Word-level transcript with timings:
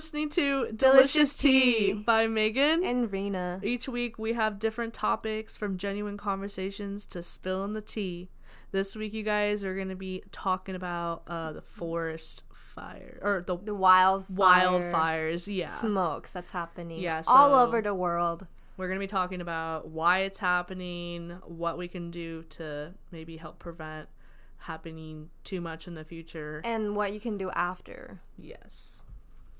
listening 0.00 0.30
to 0.30 0.72
Delicious, 0.72 0.78
Delicious 0.78 1.36
Tea 1.36 1.72
Tea. 1.72 1.92
by 1.92 2.26
Megan. 2.26 2.82
And 2.82 3.12
Rena. 3.12 3.60
Each 3.62 3.86
week 3.86 4.18
we 4.18 4.32
have 4.32 4.58
different 4.58 4.94
topics 4.94 5.58
from 5.58 5.76
genuine 5.76 6.16
conversations 6.16 7.04
to 7.04 7.22
spilling 7.22 7.74
the 7.74 7.82
tea. 7.82 8.30
This 8.72 8.96
week, 8.96 9.12
you 9.12 9.22
guys 9.22 9.62
are 9.62 9.74
going 9.74 9.90
to 9.90 9.94
be 9.94 10.22
talking 10.32 10.74
about 10.74 11.24
uh, 11.26 11.52
the 11.52 11.60
forest 11.60 12.44
fire 12.50 13.18
or 13.20 13.44
the 13.46 13.58
The 13.58 13.74
wildfire 13.74 14.68
wildfires. 14.68 15.54
Yeah. 15.54 15.76
smokes 15.80 16.30
that's 16.30 16.48
happening 16.48 17.00
Yeah, 17.00 17.22
all 17.26 17.52
over 17.54 17.82
the 17.82 17.92
world. 17.92 18.46
We're 18.78 18.86
going 18.86 18.98
to 18.98 19.04
be 19.04 19.10
talking 19.10 19.42
about 19.42 19.88
why 19.88 20.20
it's 20.20 20.38
happening, 20.38 21.36
what 21.44 21.76
we 21.76 21.88
can 21.88 22.10
do 22.10 22.44
to 22.44 22.94
maybe 23.12 23.36
help 23.36 23.58
prevent 23.58 24.08
happening 24.56 25.28
too 25.44 25.60
much 25.60 25.86
in 25.86 25.94
the 25.94 26.04
future. 26.04 26.62
And 26.64 26.96
what 26.96 27.12
you 27.12 27.20
can 27.20 27.36
do 27.36 27.50
after. 27.50 28.20
Yes. 28.38 29.02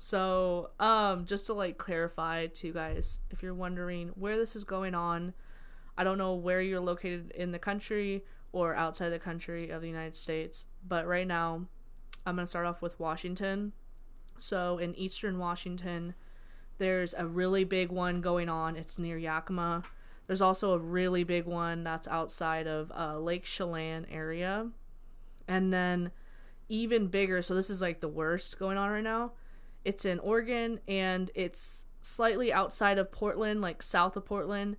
So, 0.03 0.71
um, 0.79 1.27
just 1.27 1.45
to 1.45 1.53
like 1.53 1.77
clarify 1.77 2.47
to 2.47 2.67
you 2.67 2.73
guys, 2.73 3.19
if 3.29 3.43
you're 3.43 3.53
wondering 3.53 4.07
where 4.15 4.35
this 4.35 4.55
is 4.55 4.63
going 4.63 4.95
on, 4.95 5.31
I 5.95 6.03
don't 6.03 6.17
know 6.17 6.33
where 6.33 6.59
you're 6.59 6.79
located 6.79 7.29
in 7.35 7.51
the 7.51 7.59
country 7.59 8.25
or 8.51 8.73
outside 8.73 9.09
the 9.09 9.19
country 9.19 9.69
of 9.69 9.83
the 9.83 9.87
United 9.87 10.15
States, 10.15 10.65
but 10.87 11.05
right 11.05 11.27
now, 11.27 11.67
I'm 12.25 12.35
gonna 12.35 12.47
start 12.47 12.65
off 12.65 12.81
with 12.81 12.99
Washington. 12.99 13.73
So, 14.39 14.79
in 14.79 14.95
eastern 14.95 15.37
Washington, 15.37 16.15
there's 16.79 17.13
a 17.13 17.27
really 17.27 17.63
big 17.63 17.91
one 17.91 18.21
going 18.21 18.49
on. 18.49 18.77
It's 18.77 18.97
near 18.97 19.19
Yakima. 19.19 19.83
There's 20.25 20.41
also 20.41 20.73
a 20.73 20.79
really 20.79 21.23
big 21.23 21.45
one 21.45 21.83
that's 21.83 22.07
outside 22.07 22.65
of 22.65 22.91
uh, 22.97 23.19
Lake 23.19 23.45
Chelan 23.45 24.07
area, 24.09 24.67
and 25.47 25.71
then 25.71 26.09
even 26.69 27.05
bigger. 27.05 27.43
So 27.43 27.53
this 27.53 27.69
is 27.69 27.81
like 27.81 27.99
the 27.99 28.07
worst 28.07 28.57
going 28.57 28.79
on 28.79 28.89
right 28.89 29.03
now. 29.03 29.33
It's 29.83 30.05
in 30.05 30.19
Oregon 30.19 30.79
and 30.87 31.31
it's 31.35 31.85
slightly 32.01 32.51
outside 32.53 32.97
of 32.97 33.11
Portland, 33.11 33.61
like 33.61 33.81
south 33.83 34.15
of 34.15 34.25
Portland, 34.25 34.77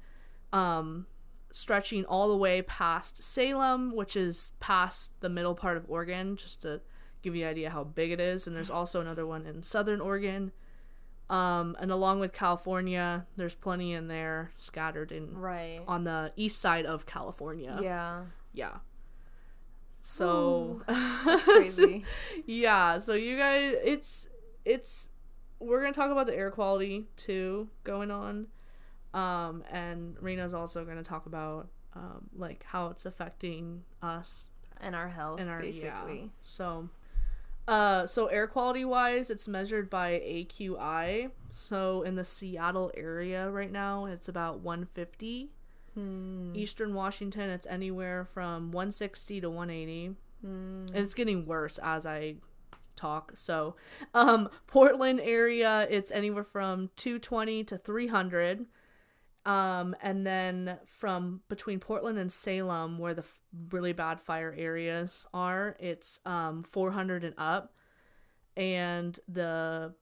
um, 0.52 1.06
stretching 1.52 2.04
all 2.04 2.28
the 2.28 2.36
way 2.36 2.62
past 2.62 3.22
Salem, 3.22 3.94
which 3.94 4.16
is 4.16 4.52
past 4.60 5.20
the 5.20 5.28
middle 5.28 5.54
part 5.54 5.76
of 5.76 5.84
Oregon, 5.88 6.36
just 6.36 6.62
to 6.62 6.80
give 7.22 7.36
you 7.36 7.44
an 7.44 7.50
idea 7.50 7.70
how 7.70 7.84
big 7.84 8.10
it 8.10 8.20
is. 8.20 8.46
And 8.46 8.56
there's 8.56 8.70
also 8.70 9.00
another 9.00 9.26
one 9.26 9.46
in 9.46 9.62
southern 9.62 10.00
Oregon. 10.00 10.52
Um, 11.30 11.76
and 11.80 11.90
along 11.90 12.20
with 12.20 12.32
California, 12.32 13.26
there's 13.36 13.54
plenty 13.54 13.92
in 13.94 14.08
there 14.08 14.50
scattered 14.56 15.12
in 15.12 15.34
Right. 15.36 15.80
on 15.88 16.04
the 16.04 16.32
east 16.36 16.60
side 16.60 16.84
of 16.84 17.06
California. 17.06 17.78
Yeah. 17.82 18.24
Yeah. 18.52 18.78
So 20.02 20.82
Crazy. 21.44 22.04
yeah, 22.46 22.98
so 22.98 23.14
you 23.14 23.36
guys 23.38 23.74
it's 23.84 24.28
it's 24.64 25.08
we're 25.58 25.80
going 25.80 25.92
to 25.92 25.98
talk 25.98 26.10
about 26.10 26.26
the 26.26 26.34
air 26.36 26.50
quality 26.50 27.06
too 27.16 27.68
going 27.84 28.10
on. 28.10 28.46
Um 29.14 29.62
and 29.70 30.16
Rena's 30.20 30.54
also 30.54 30.84
going 30.84 30.96
to 30.96 31.02
talk 31.04 31.26
about 31.26 31.68
um 31.94 32.28
like 32.34 32.64
how 32.66 32.88
it's 32.88 33.04
affecting 33.06 33.82
us 34.02 34.48
and 34.80 34.94
our 34.96 35.08
health, 35.08 35.40
in 35.40 35.48
our 35.48 35.60
basically. 35.60 36.20
yeah. 36.20 36.26
So 36.42 36.88
uh 37.68 38.06
so 38.06 38.26
air 38.26 38.46
quality 38.46 38.84
wise 38.84 39.30
it's 39.30 39.46
measured 39.46 39.88
by 39.90 40.12
AQI. 40.12 41.30
So 41.50 42.02
in 42.02 42.16
the 42.16 42.24
Seattle 42.24 42.90
area 42.96 43.50
right 43.50 43.70
now 43.70 44.06
it's 44.06 44.28
about 44.28 44.60
150 44.60 45.50
Hmm. 45.94 46.52
Eastern 46.54 46.94
Washington, 46.94 47.50
it's 47.50 47.66
anywhere 47.66 48.24
from 48.32 48.72
160 48.72 49.42
to 49.42 49.50
180. 49.50 50.16
Hmm. 50.40 50.86
And 50.88 50.96
it's 50.96 51.12
getting 51.12 51.44
worse 51.44 51.78
as 51.82 52.06
I 52.06 52.36
talk. 53.02 53.32
So, 53.34 53.76
um, 54.14 54.48
Portland 54.66 55.20
area, 55.20 55.86
it's 55.90 56.10
anywhere 56.10 56.44
from 56.44 56.90
220 56.96 57.64
to 57.64 57.78
300. 57.78 58.66
Um, 59.44 59.96
and 60.00 60.24
then 60.24 60.78
from 60.86 61.40
between 61.48 61.80
Portland 61.80 62.16
and 62.18 62.32
Salem, 62.32 62.98
where 62.98 63.14
the 63.14 63.22
f- 63.22 63.40
really 63.70 63.92
bad 63.92 64.20
fire 64.20 64.54
areas 64.56 65.26
are, 65.34 65.76
it's 65.80 66.20
um 66.24 66.62
400 66.62 67.24
and 67.24 67.34
up. 67.36 67.74
And 68.56 69.18
the 69.26 69.94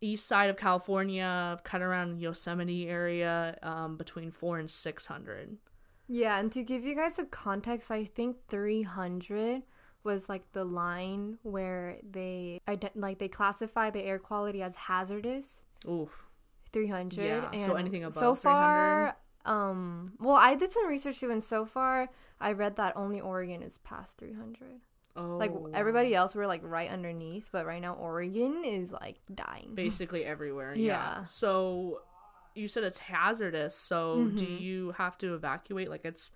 east 0.00 0.26
side 0.26 0.50
of 0.50 0.56
California, 0.56 1.58
kind 1.64 1.82
of 1.82 1.90
around 1.90 2.20
Yosemite 2.20 2.88
area, 2.88 3.58
um, 3.62 3.96
between 3.96 4.30
four 4.30 4.58
and 4.58 4.70
600. 4.70 5.58
Yeah, 6.08 6.38
and 6.38 6.50
to 6.52 6.62
give 6.62 6.84
you 6.84 6.94
guys 6.94 7.18
a 7.18 7.24
context, 7.24 7.90
I 7.90 8.04
think 8.04 8.36
300 8.48 9.62
was 10.04 10.28
like 10.28 10.50
the 10.52 10.64
line 10.64 11.38
where 11.42 11.96
they 12.10 12.60
like 12.94 13.18
they 13.18 13.28
classify 13.28 13.90
the 13.90 14.02
air 14.02 14.18
quality 14.18 14.62
as 14.62 14.74
hazardous. 14.76 15.62
Oof. 15.88 16.10
300 16.72 17.24
Yeah, 17.24 17.50
and 17.52 17.62
so 17.62 17.74
anything 17.74 18.04
above 18.04 18.14
so 18.14 18.34
far 18.36 19.16
um 19.44 20.12
well 20.20 20.36
i 20.36 20.54
did 20.54 20.70
some 20.70 20.86
research 20.86 21.18
too 21.18 21.30
and 21.30 21.42
so 21.42 21.64
far 21.64 22.08
i 22.40 22.52
read 22.52 22.76
that 22.76 22.92
only 22.94 23.20
oregon 23.20 23.60
is 23.62 23.78
past 23.78 24.18
300 24.18 24.80
Oh, 25.16 25.38
like 25.38 25.50
everybody 25.74 26.14
else 26.14 26.36
we're 26.36 26.46
like 26.46 26.60
right 26.62 26.88
underneath 26.88 27.48
but 27.50 27.66
right 27.66 27.82
now 27.82 27.94
oregon 27.94 28.62
is 28.64 28.92
like 28.92 29.16
dying 29.34 29.72
basically 29.74 30.24
everywhere. 30.24 30.74
Yeah. 30.76 31.16
Yeah. 31.18 31.24
So 31.24 32.02
you 32.54 32.68
said 32.68 32.84
it's 32.84 32.98
hazardous. 32.98 33.74
So 33.74 34.28
do 34.36 34.46
Mhm. 34.46 34.60
you 34.60 34.90
have 34.92 35.18
to 35.18 35.34
evacuate? 35.34 35.90
Like 35.90 36.04
it's 36.04 36.30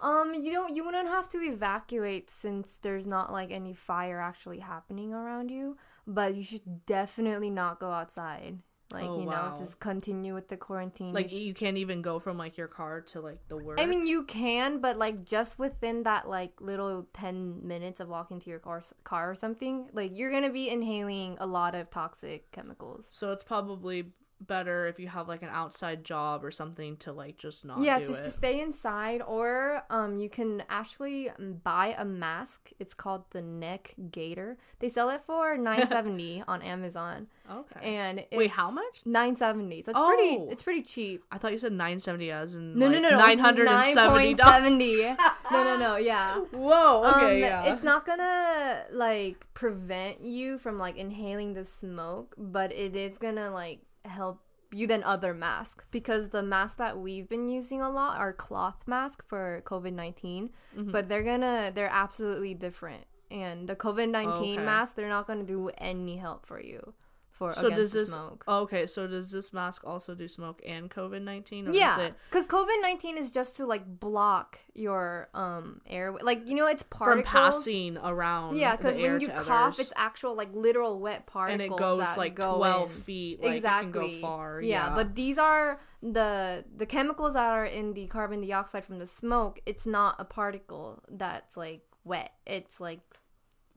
um 0.00 0.34
you 0.34 0.52
don't 0.52 0.74
you 0.76 0.84
wouldn't 0.84 1.08
have 1.08 1.28
to 1.28 1.38
evacuate 1.38 2.30
since 2.30 2.78
there's 2.82 3.06
not 3.06 3.32
like 3.32 3.50
any 3.50 3.74
fire 3.74 4.20
actually 4.20 4.58
happening 4.60 5.12
around 5.12 5.50
you 5.50 5.76
but 6.06 6.34
you 6.34 6.42
should 6.42 6.86
definitely 6.86 7.50
not 7.50 7.80
go 7.80 7.90
outside 7.90 8.58
like 8.92 9.04
Oh, 9.04 9.18
you 9.20 9.26
wow. 9.26 9.50
know 9.50 9.56
just 9.56 9.80
continue 9.80 10.34
with 10.34 10.48
the 10.48 10.56
quarantine 10.56 11.12
like 11.14 11.30
You 11.30 11.38
sh- 11.38 11.42
you 11.42 11.54
can't 11.54 11.76
even 11.76 12.00
go 12.00 12.18
from 12.18 12.38
like 12.38 12.56
your 12.56 12.68
car 12.68 13.00
to 13.02 13.20
like 13.20 13.38
the 13.48 13.56
work. 13.56 13.78
I 13.78 13.86
mean, 13.86 14.06
you 14.06 14.24
can, 14.24 14.80
but 14.80 14.96
like 14.98 15.24
just 15.24 15.58
within 15.58 16.04
that 16.04 16.28
like 16.28 16.58
little 16.60 17.06
ten 17.12 17.66
minutes 17.66 18.00
of 18.00 18.08
walking 18.08 18.40
to 18.40 18.50
your 18.50 18.58
car, 18.58 18.80
car 19.04 19.30
or 19.30 19.34
something, 19.34 19.88
like 19.92 20.16
you're 20.16 20.30
gonna 20.30 20.50
be 20.50 20.70
inhaling 20.70 21.36
a 21.38 21.46
lot 21.46 21.74
of 21.74 21.90
toxic 21.90 22.50
chemicals. 22.50 23.08
so 23.12 23.30
it's 23.30 23.44
probably 23.44 24.06
better 24.40 24.86
if 24.86 24.98
you 24.98 25.08
have 25.08 25.28
like 25.28 25.42
an 25.42 25.48
outside 25.50 26.04
job 26.04 26.44
or 26.44 26.50
something 26.50 26.96
to 26.98 27.12
like 27.12 27.36
just 27.36 27.64
not 27.64 27.80
yeah, 27.80 27.98
do 27.98 28.06
just 28.06 28.20
it. 28.20 28.24
to 28.24 28.30
stay 28.30 28.60
inside, 28.60 29.22
or 29.26 29.82
um, 29.90 30.18
you 30.18 30.28
can 30.28 30.62
actually 30.68 31.30
um, 31.30 31.54
buy 31.62 31.94
a 31.98 32.04
mask. 32.04 32.70
It's 32.78 32.94
called 32.94 33.24
the 33.30 33.42
Neck 33.42 33.94
Gaiter. 34.10 34.56
They 34.78 34.88
sell 34.88 35.10
it 35.10 35.22
for 35.26 35.56
nine 35.58 35.86
seventy 35.86 36.42
on 36.46 36.62
Amazon, 36.62 37.26
okay. 37.50 37.96
and 37.96 38.20
it's 38.20 38.36
Wait, 38.36 38.50
how 38.50 38.70
much? 38.70 39.00
Nine 39.04 39.36
seventy. 39.36 39.82
So 39.82 39.92
it's 39.92 40.00
pretty. 40.00 40.36
Oh. 40.38 40.48
It's 40.50 40.62
pretty 40.62 40.82
cheap. 40.82 41.24
I 41.30 41.38
thought 41.38 41.52
you 41.52 41.58
said 41.58 41.72
970 41.72 42.30
as 42.30 42.54
in 42.54 42.78
No, 42.78 42.86
like 42.86 42.94
no, 42.94 43.00
no, 43.02 43.10
no. 43.10 43.18
nine 43.18 43.38
hundred 43.38 43.68
and 43.68 43.84
seventy 43.94 44.34
9.70. 44.34 45.16
no, 45.50 45.64
no, 45.64 45.76
no. 45.76 45.96
Yeah. 45.96 46.38
Whoa. 46.52 47.04
Okay. 47.04 47.36
um, 47.36 47.38
yeah. 47.38 47.72
It's 47.72 47.82
not 47.82 48.06
gonna 48.06 48.84
like 48.92 49.46
prevent 49.54 50.22
you 50.22 50.58
from 50.58 50.78
like 50.78 50.96
inhaling 50.96 51.54
the 51.54 51.64
smoke, 51.64 52.34
but 52.38 52.72
it 52.72 52.96
is 52.96 53.18
gonna 53.18 53.50
like 53.50 53.80
help 54.08 54.40
you 54.70 54.86
than 54.86 55.02
other 55.04 55.32
masks 55.32 55.84
because 55.90 56.28
the 56.28 56.42
masks 56.42 56.76
that 56.76 56.98
we've 56.98 57.28
been 57.28 57.48
using 57.48 57.80
a 57.80 57.88
lot 57.88 58.18
are 58.18 58.32
cloth 58.34 58.82
masks 58.86 59.24
for 59.26 59.62
COVID 59.64 59.92
19 59.94 60.50
Mm-hmm. 60.76 60.90
but 60.90 61.08
they're 61.08 61.22
gonna 61.22 61.72
they're 61.74 61.88
absolutely 61.90 62.54
different. 62.54 63.04
And 63.30 63.68
the 63.68 63.76
COVID 63.76 64.10
nineteen 64.10 64.58
Okay. 64.58 64.64
mask, 64.64 64.94
they're 64.96 65.08
not 65.08 65.26
gonna 65.26 65.44
do 65.44 65.70
any 65.78 66.16
help 66.16 66.44
for 66.46 66.60
you 66.60 66.94
for 67.38 67.52
so 67.52 67.70
does 67.70 67.92
this 67.92 68.12
smoke. 68.12 68.44
okay 68.48 68.84
so 68.86 69.06
does 69.06 69.30
this 69.30 69.52
mask 69.52 69.86
also 69.86 70.14
do 70.14 70.26
smoke 70.26 70.60
and 70.66 70.90
covid-19 70.90 71.66
or 71.66 71.70
is 71.70 71.76
Yeah, 71.76 72.00
it 72.00 72.14
because 72.28 72.46
COVID 72.46 72.82
nineteen 72.82 73.16
is 73.16 73.30
just 73.30 73.56
to 73.58 73.66
like 73.66 73.84
block 74.00 74.58
your 74.74 75.28
um 75.34 75.80
air, 75.86 76.12
like 76.20 76.48
you 76.48 76.54
know 76.56 76.66
it's 76.66 76.82
particles 76.82 77.24
from 77.32 77.42
passing 77.42 77.98
around 77.98 78.56
Yeah, 78.56 78.74
because 78.76 78.96
when 78.98 79.20
you 79.20 79.28
cough, 79.28 79.78
it's 79.78 79.92
actual 79.96 80.34
like 80.34 80.50
literal 80.52 80.98
wet 80.98 81.26
particles, 81.26 81.62
and 81.62 81.72
it 81.72 81.76
goes 81.78 81.98
that 82.00 82.18
like 82.18 82.34
go 82.34 82.56
12 82.56 82.90
in. 82.90 83.02
feet 83.02 83.42
like 83.42 83.54
exactly. 83.54 83.88
it 83.88 83.92
can 83.92 84.20
go 84.20 84.26
far 84.26 84.60
Yeah, 84.60 84.94
but 84.94 85.14
these 85.14 85.38
are 85.38 85.80
the 86.02 86.64
the 86.76 86.86
chemicals 86.86 87.34
that 87.34 87.52
are 87.52 87.64
in 87.66 87.94
the 87.94 88.06
carbon 88.08 88.40
dioxide 88.40 88.84
from 88.84 88.98
the 88.98 89.06
smoke. 89.06 89.60
It's 89.66 89.86
not 89.86 90.16
a 90.18 90.24
particle 90.24 91.02
that's 91.08 91.56
like 91.56 91.82
wet. 92.04 92.32
It's 92.46 92.80
like 92.80 93.00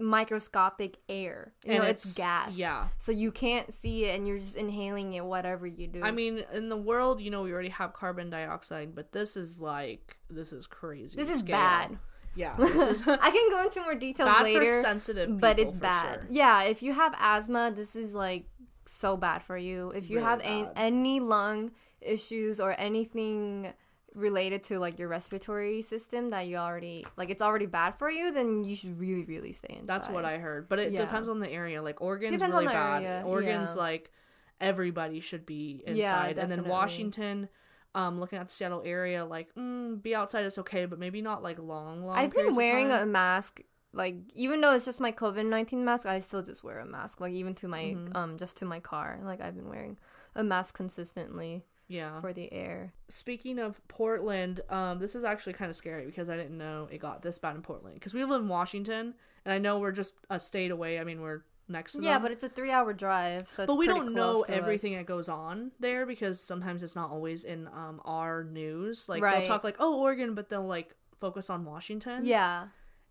microscopic 0.02 0.98
air. 1.08 1.54
You 1.66 1.74
And 1.74 1.84
know, 1.84 1.90
it's, 1.90 2.04
it's- 2.06 2.18
gas. 2.18 2.58
yeah. 2.58 2.88
So 2.98 3.12
you 3.12 3.32
can't 3.32 3.74
see 3.74 4.06
it, 4.06 4.16
and 4.16 4.28
you're 4.28 4.38
just 4.38 4.56
inhaling 4.56 5.14
it, 5.14 5.24
whatever 5.26 5.68
you 5.68 5.88
do. 5.88 6.02
I 6.04 6.12
mean, 6.12 6.44
in 6.54 6.70
the 6.70 6.78
world, 6.78 7.22
you 7.22 7.30
know, 7.32 7.44
we 7.44 7.52
already 7.54 7.70
have 7.70 7.94
carbon 7.94 8.30
dioxide, 8.30 8.96
but 8.96 9.12
this 9.12 9.38
is 9.38 9.60
like 9.60 10.18
this 10.30 10.52
is 10.54 10.68
crazy. 10.68 11.18
this 11.18 11.30
is 11.30 11.40
scale. 11.40 11.58
bad. 11.58 11.98
Yeah, 12.34 12.56
this 12.60 12.76
is 13.02 13.08
I 13.08 13.30
can 13.30 13.50
go 13.50 13.62
into 13.64 13.82
more 13.82 13.96
details 13.96 14.28
bad 14.30 14.44
later. 14.44 14.66
for 14.66 14.82
sensitive, 14.82 15.40
but 15.40 15.60
it's 15.60 15.72
bad. 15.72 16.14
sure. 16.22 16.28
Yeah, 16.30 16.64
if 16.64 16.82
you 16.82 16.94
have 16.94 17.14
asthma, 17.20 17.72
this 17.76 17.96
is 17.96 18.14
like 18.16 18.46
so 18.86 19.18
bad 19.18 19.44
for 19.44 19.58
you. 19.58 19.92
If 19.92 20.10
you 20.10 20.18
Really 20.18 20.28
have 20.30 20.40
a- 20.42 20.72
any 20.78 21.20
lung 21.20 21.72
issues 22.00 22.60
or 22.60 22.74
anything 22.80 23.74
related 24.14 24.64
to 24.66 24.78
like 24.80 25.00
your 25.00 25.08
respiratory 25.08 25.82
system 25.82 26.30
that 26.32 26.48
you 26.48 26.58
already 26.58 27.06
like 27.18 27.30
it's 27.30 27.42
already 27.42 27.66
bad 27.66 27.92
for 27.98 28.10
you, 28.10 28.32
then 28.32 28.64
you 28.64 28.76
should 28.76 29.00
really 29.00 29.24
really 29.26 29.52
stay 29.54 29.70
inside. 29.74 29.88
That's 29.88 30.10
what 30.10 30.26
I 30.26 30.38
heard, 30.38 30.68
but 30.68 30.80
it 30.80 30.92
Yeah. 30.92 31.02
depends 31.02 31.28
on 31.30 31.40
the 31.40 31.50
area. 31.50 31.82
Like 31.82 32.02
Oregon's 32.02 32.34
Depends 32.34 32.54
on 32.54 32.62
really 32.62 32.68
the 32.68 32.74
bad. 32.74 33.04
area, 33.04 33.24
Oregon's 33.26 33.74
yeah. 33.76 33.82
like 33.82 34.12
everybody 34.60 35.20
should 35.20 35.46
be 35.46 35.84
inside, 35.86 36.38
Yeah, 36.38 36.44
and 36.44 36.52
then. 36.52 36.66
Washington. 36.66 37.50
Um, 37.94 38.22
looking 38.22 38.40
at 38.40 38.48
the 38.48 38.54
Seattle 38.54 38.84
area, 38.86 39.26
like, 39.26 39.54
mm, 39.56 40.02
be 40.02 40.16
outside, 40.16 40.46
it's 40.46 40.58
okay, 40.60 40.86
but 40.86 40.98
maybe 40.98 41.22
not 41.22 41.44
like 41.44 41.60
long, 41.60 42.06
long. 42.06 42.18
I've 42.18 42.32
been 42.34 42.56
wearing 42.56 42.90
a 42.90 43.06
mask 43.06 43.60
like 43.94 44.16
even 44.34 44.62
though 44.62 44.74
it's 44.74 44.86
just 44.86 45.02
my 45.02 45.12
COVID 45.12 45.46
nineteen 45.46 45.84
mask, 45.84 46.06
I 46.06 46.20
still 46.20 46.42
just 46.42 46.64
wear 46.64 46.80
a 46.80 46.86
mask. 46.86 47.20
Like 47.20 47.34
even 47.34 47.54
to 47.56 47.68
my 47.68 47.84
Mhm. 47.98 48.16
um 48.16 48.38
just 48.38 48.56
to 48.58 48.66
my 48.66 48.80
car. 48.80 49.20
Like 49.22 49.42
I've 49.42 49.56
been 49.56 49.68
wearing 49.68 49.98
a 50.36 50.44
mask 50.44 50.76
consistently 50.76 51.66
yeah. 51.92 52.20
for 52.22 52.34
the 52.34 52.52
air. 52.54 52.94
Speaking 53.10 53.60
of 53.60 53.80
Portland, 53.88 54.62
um, 54.70 55.00
this 55.00 55.16
is 55.16 55.24
actually 55.24 55.54
kind 55.54 55.70
of 55.70 55.76
scary 55.76 56.06
because 56.06 56.30
I 56.30 56.38
didn't 56.38 56.58
know 56.58 56.88
it 56.92 57.00
got 57.00 57.22
this 57.22 57.38
bad 57.38 57.56
in 57.56 57.62
Portland. 57.62 57.96
Because 57.96 58.14
we 58.14 58.24
live 58.26 58.42
in 58.42 58.48
Washington, 58.48 59.14
and 59.46 59.54
I 59.54 59.58
know 59.60 59.80
we're 59.80 59.92
just 59.92 60.14
a 60.30 60.40
state 60.40 60.72
away. 60.72 61.00
I 61.00 61.04
mean, 61.04 61.22
we're 61.22 61.42
next 61.68 61.94
to 61.94 62.02
Yeah, 62.02 62.14
them. 62.14 62.24
but 62.24 62.32
it's 62.32 62.44
a 62.44 62.50
three 62.50 62.72
hour 62.72 62.92
drive, 62.94 63.50
so 63.50 63.64
it's 63.64 63.68
but 63.68 63.78
we 63.78 63.88
don't 63.88 64.14
know 64.14 64.44
everything 64.50 64.94
us. 64.94 65.00
that 65.00 65.06
goes 65.06 65.30
on 65.30 65.72
there 65.80 66.06
because 66.06 66.42
sometimes 66.42 66.84
it's 66.84 66.96
not 66.96 67.12
always 67.12 67.44
in 67.44 67.68
um 67.68 68.02
our 68.06 68.44
news. 68.44 69.08
Like 69.08 69.22
Right. 69.24 69.38
they'll 69.38 69.48
talk 69.48 69.64
like, 69.64 69.78
oh, 69.80 70.00
Oregon, 70.00 70.34
but 70.36 70.50
they'll 70.50 70.66
like 70.68 70.96
focus 71.20 71.50
on 71.50 71.66
Washington. 71.66 72.26
Yeah. 72.26 72.68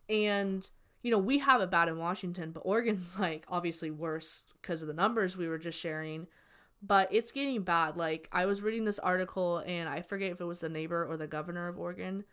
and 0.08 0.68
you 1.02 1.10
know 1.10 1.18
we 1.18 1.38
have 1.38 1.60
it 1.62 1.70
bad 1.70 1.88
in 1.88 1.96
Washington, 1.96 2.50
but 2.52 2.60
Oregon's 2.60 3.18
like 3.26 3.44
obviously 3.48 3.90
worse 3.90 4.42
because 4.60 4.82
of 4.82 4.88
the 4.88 4.94
numbers 4.94 5.36
we 5.36 5.48
were 5.48 5.58
just 5.58 5.78
sharing. 5.78 6.26
But 6.82 7.08
it's 7.12 7.30
getting 7.32 7.62
bad. 7.62 7.96
Like 7.96 8.28
I 8.32 8.46
was 8.46 8.62
reading 8.62 8.84
this 8.84 8.98
article, 8.98 9.58
and 9.66 9.88
I 9.88 10.00
forget 10.02 10.32
if 10.32 10.40
it 10.40 10.44
was 10.44 10.60
the 10.60 10.68
neighbor 10.68 11.04
or 11.06 11.16
the 11.16 11.26
governor 11.26 11.68
of 11.68 11.78
Oregon. 11.78 12.24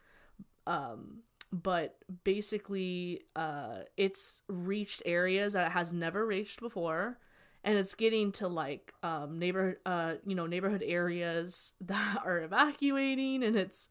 Um, 0.68 1.20
but 1.54 1.98
basically, 2.24 3.24
uh, 3.36 3.80
it's 3.98 4.42
reached 4.48 5.04
areas 5.06 5.54
that 5.54 5.68
it 5.68 5.72
has 5.74 5.94
never 5.94 6.26
reached 6.26 6.60
before, 6.62 7.20
and 7.64 7.78
it's 7.78 7.96
getting 7.96 8.32
to 8.34 8.48
like 8.48 8.94
um 9.04 9.40
neighborhood, 9.40 9.78
uh, 9.86 10.16
you 10.26 10.36
know, 10.36 10.48
neighborhood 10.48 10.84
areas 10.86 11.74
that 11.82 12.22
are 12.26 12.42
evacuating, 12.42 13.44
and 13.44 13.56
it's 13.56 13.90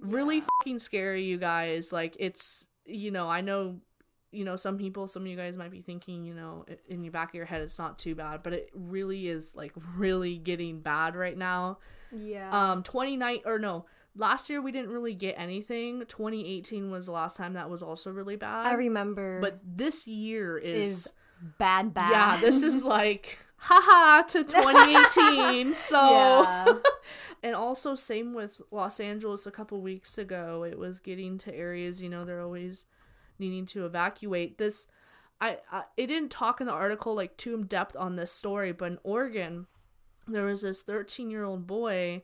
really 0.00 0.36
Yeah. 0.36 0.46
fucking 0.60 0.78
scary, 0.78 1.24
you 1.24 1.38
guys. 1.38 1.92
Like 1.92 2.16
it's 2.18 2.66
you 2.86 3.10
know, 3.10 3.28
I 3.28 3.40
know 3.40 3.80
you 4.34 4.44
know 4.44 4.56
some 4.56 4.76
people 4.78 5.08
some 5.08 5.22
of 5.22 5.28
you 5.28 5.36
guys 5.36 5.56
might 5.56 5.70
be 5.70 5.80
thinking 5.80 6.24
you 6.24 6.34
know 6.34 6.64
in 6.88 7.02
your 7.04 7.12
back 7.12 7.28
of 7.28 7.34
your 7.34 7.46
head 7.46 7.62
it's 7.62 7.78
not 7.78 7.98
too 7.98 8.14
bad 8.14 8.42
but 8.42 8.52
it 8.52 8.70
really 8.74 9.28
is 9.28 9.54
like 9.54 9.72
really 9.96 10.38
getting 10.38 10.80
bad 10.80 11.16
right 11.16 11.36
now. 11.36 11.78
Yeah. 12.12 12.50
um 12.50 12.82
29 12.82 13.40
or 13.44 13.58
no 13.58 13.86
last 14.16 14.48
year 14.48 14.62
we 14.62 14.72
didn't 14.72 14.90
really 14.90 15.14
get 15.14 15.34
anything. 15.38 16.00
2018 16.00 16.90
was 16.90 17.06
the 17.06 17.12
last 17.12 17.36
time 17.36 17.54
that 17.54 17.68
was 17.68 17.82
also 17.82 18.10
really 18.10 18.36
bad. 18.36 18.66
I 18.66 18.74
remember. 18.74 19.40
But 19.40 19.58
this 19.64 20.06
year 20.06 20.56
is, 20.58 20.88
is 20.88 21.12
bad 21.58 21.92
bad. 21.92 22.10
yeah 22.10 22.40
this 22.40 22.62
is 22.62 22.82
like 22.84 23.38
haha 23.56 24.22
to 24.22 24.44
2018 24.44 25.74
so 25.74 26.80
and 27.42 27.54
also 27.54 27.94
same 27.94 28.32
with 28.32 28.60
los 28.70 29.00
angeles 29.00 29.46
a 29.46 29.50
couple 29.50 29.80
weeks 29.80 30.18
ago. 30.18 30.64
It 30.64 30.78
was 30.78 31.00
getting 31.00 31.38
to 31.38 31.54
areas 31.54 32.00
you 32.00 32.08
know 32.08 32.24
they're 32.24 32.42
always 32.42 32.86
needing 33.38 33.66
to 33.66 33.86
evacuate. 33.86 34.58
This 34.58 34.86
I, 35.40 35.58
I 35.70 35.82
it 35.96 36.06
didn't 36.06 36.30
talk 36.30 36.60
in 36.60 36.66
the 36.66 36.72
article 36.72 37.14
like 37.14 37.36
too 37.36 37.54
in 37.54 37.64
depth 37.64 37.96
on 37.96 38.16
this 38.16 38.32
story 38.32 38.72
but 38.72 38.92
in 38.92 38.98
oregon 39.02 39.66
there 40.26 40.44
was 40.44 40.62
this 40.62 40.80
13 40.82 41.30
year 41.30 41.44
old 41.44 41.66
boy 41.66 42.22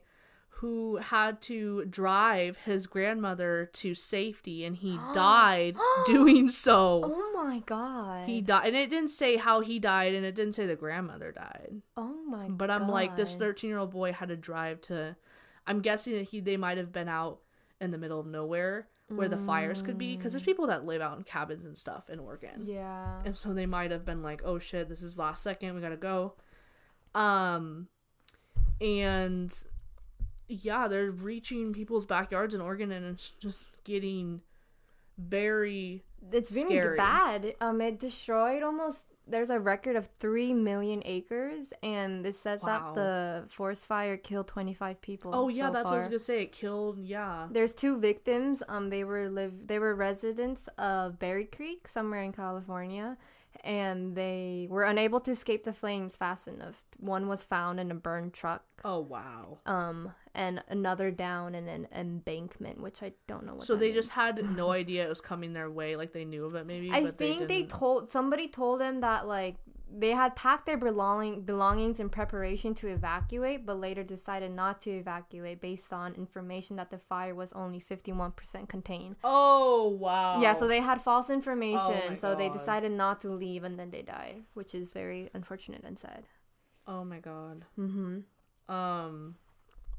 who 0.55 0.97
had 0.97 1.41
to 1.41 1.85
drive 1.85 2.55
his 2.57 2.85
grandmother 2.85 3.69
to 3.73 3.95
safety 3.95 4.63
and 4.63 4.75
he 4.75 4.99
died 5.13 5.75
doing 6.05 6.49
so. 6.49 7.01
Oh 7.03 7.31
my 7.33 7.59
god. 7.59 8.27
he 8.27 8.41
died 8.41 8.67
and 8.67 8.75
it 8.75 8.89
didn't 8.89 9.09
say 9.09 9.37
how 9.37 9.61
he 9.61 9.79
died 9.79 10.13
and 10.13 10.25
it 10.25 10.35
didn't 10.35 10.53
say 10.53 10.65
the 10.65 10.75
grandmother 10.75 11.31
died. 11.31 11.81
Oh 11.97 12.23
my 12.27 12.47
but 12.47 12.71
i'm 12.71 12.87
like 12.87 13.15
this 13.15 13.35
13 13.35 13.69
year 13.69 13.79
old 13.79 13.91
boy 13.91 14.13
had 14.13 14.29
to 14.29 14.37
drive 14.37 14.81
to 14.81 15.15
i'm 15.67 15.81
guessing 15.81 16.13
that 16.13 16.29
he 16.29 16.39
they 16.39 16.57
might 16.57 16.77
have 16.77 16.91
been 16.93 17.09
out 17.09 17.39
in 17.81 17.91
the 17.91 17.97
middle 17.97 18.19
of 18.19 18.25
nowhere 18.27 18.87
where 19.09 19.27
the 19.27 19.35
fires 19.35 19.81
could 19.81 19.97
be 19.97 20.15
because 20.15 20.31
there's 20.31 20.41
people 20.43 20.67
that 20.67 20.85
live 20.85 21.01
out 21.01 21.17
in 21.17 21.23
cabins 21.25 21.65
and 21.65 21.77
stuff 21.77 22.09
in 22.09 22.17
oregon 22.17 22.61
Yeah. 22.63 23.19
and 23.25 23.35
so 23.35 23.53
they 23.53 23.65
might 23.65 23.91
have 23.91 24.05
been 24.05 24.23
like 24.23 24.41
oh 24.45 24.57
shit 24.57 24.87
this 24.87 25.01
is 25.01 25.19
last 25.19 25.43
second 25.43 25.75
we 25.75 25.81
gotta 25.81 25.97
go 25.97 26.35
um 27.13 27.89
and 28.79 29.53
yeah 30.47 30.87
they're 30.87 31.11
reaching 31.11 31.73
people's 31.73 32.05
backyards 32.05 32.53
in 32.55 32.61
oregon 32.61 32.91
and 32.91 33.05
it's 33.05 33.31
just 33.31 33.83
getting 33.83 34.39
very 35.17 36.03
It's 36.31 36.51
been 36.53 36.67
Scary. 36.67 36.97
bad. 36.97 37.55
Um, 37.61 37.81
it 37.81 37.99
destroyed 37.99 38.63
almost. 38.63 39.03
There's 39.31 39.49
a 39.49 39.59
record 39.59 39.95
of 39.95 40.09
three 40.19 40.53
million 40.53 41.01
acres, 41.05 41.73
and 41.81 42.25
it 42.25 42.35
says 42.35 42.61
Wow. 42.61 42.93
that 42.93 42.95
the 43.01 43.43
forest 43.49 43.87
fire 43.87 44.17
killed 44.17 44.47
25 44.47 45.01
people. 45.01 45.31
oh 45.33 45.47
yeah 45.49 45.67
so 45.67 45.73
that's 45.73 45.85
what 45.89 45.93
i 45.93 45.97
was 45.97 46.07
gonna 46.07 46.19
say 46.19 46.43
it 46.43 46.51
killed 46.51 46.99
yeah 46.99 47.47
There's 47.49 47.73
two 47.73 47.97
victims. 47.99 48.61
Um, 48.67 48.89
they 48.89 49.03
were 49.03 49.29
live. 49.29 49.53
They 49.67 49.79
were 49.79 49.95
residents 49.95 50.61
of 50.77 51.17
Berry 51.19 51.45
Creek, 51.45 51.87
somewhere 51.87 52.23
in 52.23 52.33
California, 52.33 53.17
and 53.63 54.15
they 54.15 54.67
were 54.69 54.83
unable 54.83 55.19
to 55.21 55.31
escape 55.31 55.63
the 55.63 55.73
flames 55.73 56.15
fast 56.17 56.47
enough. 56.47 56.81
One 56.97 57.27
was 57.27 57.43
found 57.43 57.79
in 57.79 57.91
a 57.91 57.95
burned 57.95 58.33
truck. 58.33 58.63
oh 58.85 58.99
wow 58.99 59.59
Um, 59.65 60.11
and 60.35 60.63
another 60.69 61.11
down 61.11 61.55
in 61.55 61.67
an 61.67 61.87
embankment, 61.95 62.81
which 62.81 63.01
I 63.03 63.13
don't 63.27 63.45
know 63.45 63.55
what. 63.55 63.65
so 63.65 63.75
they 63.75 63.91
just 63.91 64.09
had 64.11 64.43
no 64.55 64.71
idea 64.81 65.05
it 65.05 65.09
was 65.09 65.21
coming 65.21 65.53
their 65.53 65.69
way 65.69 65.95
like 65.95 66.13
they 66.13 66.25
knew 66.25 66.45
of 66.45 66.55
it 66.55 66.65
maybe 66.65 66.91
I 66.91 67.05
think 67.11 67.47
they, 67.47 67.61
didn't- 67.61 67.69
told 67.69 68.11
somebody 68.11 68.47
told 68.47 68.79
them 68.81 69.01
that 69.01 69.27
like 69.27 69.55
they 69.99 70.11
had 70.11 70.35
packed 70.35 70.65
their 70.65 70.77
belonging 70.77 71.41
belongings 71.41 71.99
in 71.99 72.09
preparation 72.09 72.73
to 72.75 72.87
evacuate, 72.87 73.65
but 73.65 73.79
later 73.79 74.03
decided 74.03 74.51
not 74.51 74.81
to 74.83 74.89
evacuate 74.91 75.59
based 75.61 75.91
on 75.91 76.13
information 76.15 76.75
that 76.77 76.89
the 76.89 76.97
fire 76.97 77.35
was 77.35 77.51
only 77.53 77.79
fifty 77.79 78.11
one 78.11 78.31
percent 78.31 78.69
contained. 78.69 79.15
oh 79.23 79.89
wow 79.89 80.39
Yeah, 80.41 80.53
so 80.53 80.67
they 80.67 80.79
had 80.79 81.01
false 81.01 81.29
information, 81.29 82.01
Oh 82.11 82.15
so 82.15 82.35
they 82.35 82.49
decided 82.49 82.91
not 82.91 83.19
to 83.21 83.29
leave, 83.29 83.63
and 83.63 83.77
then 83.77 83.91
they 83.91 84.01
died, 84.01 84.43
which 84.53 84.73
is 84.73 84.91
very 84.93 85.29
unfortunate 85.33 85.83
and 85.83 85.97
sad. 85.99 86.23
oh 86.87 87.03
my 87.03 87.19
god 87.19 87.65
Mm-hmm. 87.79 88.19
um 88.73 89.35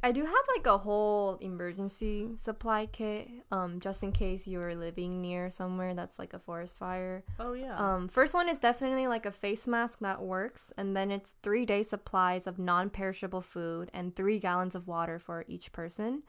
I 0.04 0.10
do 0.10 0.24
have 0.24 0.44
like 0.56 0.66
a 0.66 0.78
whole 0.78 1.36
emergency 1.40 2.30
supply 2.36 2.86
kit, 2.86 3.28
um, 3.52 3.78
just 3.78 4.02
in 4.02 4.10
case 4.10 4.48
you 4.48 4.60
are 4.60 4.74
living 4.74 5.20
near 5.20 5.48
somewhere 5.48 5.94
that's 5.94 6.18
like 6.18 6.34
a 6.34 6.40
forest 6.40 6.76
fire. 6.76 7.22
oh 7.38 7.52
yeah 7.52 7.76
Um, 7.76 8.08
first 8.08 8.34
one 8.34 8.48
is 8.48 8.58
definitely 8.58 9.06
like 9.06 9.26
a 9.26 9.30
face 9.30 9.66
mask 9.68 10.00
that 10.00 10.20
works, 10.20 10.72
and 10.76 10.96
then 10.96 11.12
it's 11.12 11.34
three 11.42 11.64
day 11.64 11.82
supplies 11.84 12.48
of 12.48 12.58
non 12.58 12.90
perishable 12.90 13.40
food 13.40 13.90
and 13.94 14.14
three 14.16 14.40
gallons 14.40 14.74
of 14.74 14.88
water 14.88 15.20
for 15.20 15.44
each 15.46 15.70
person. 15.70 16.24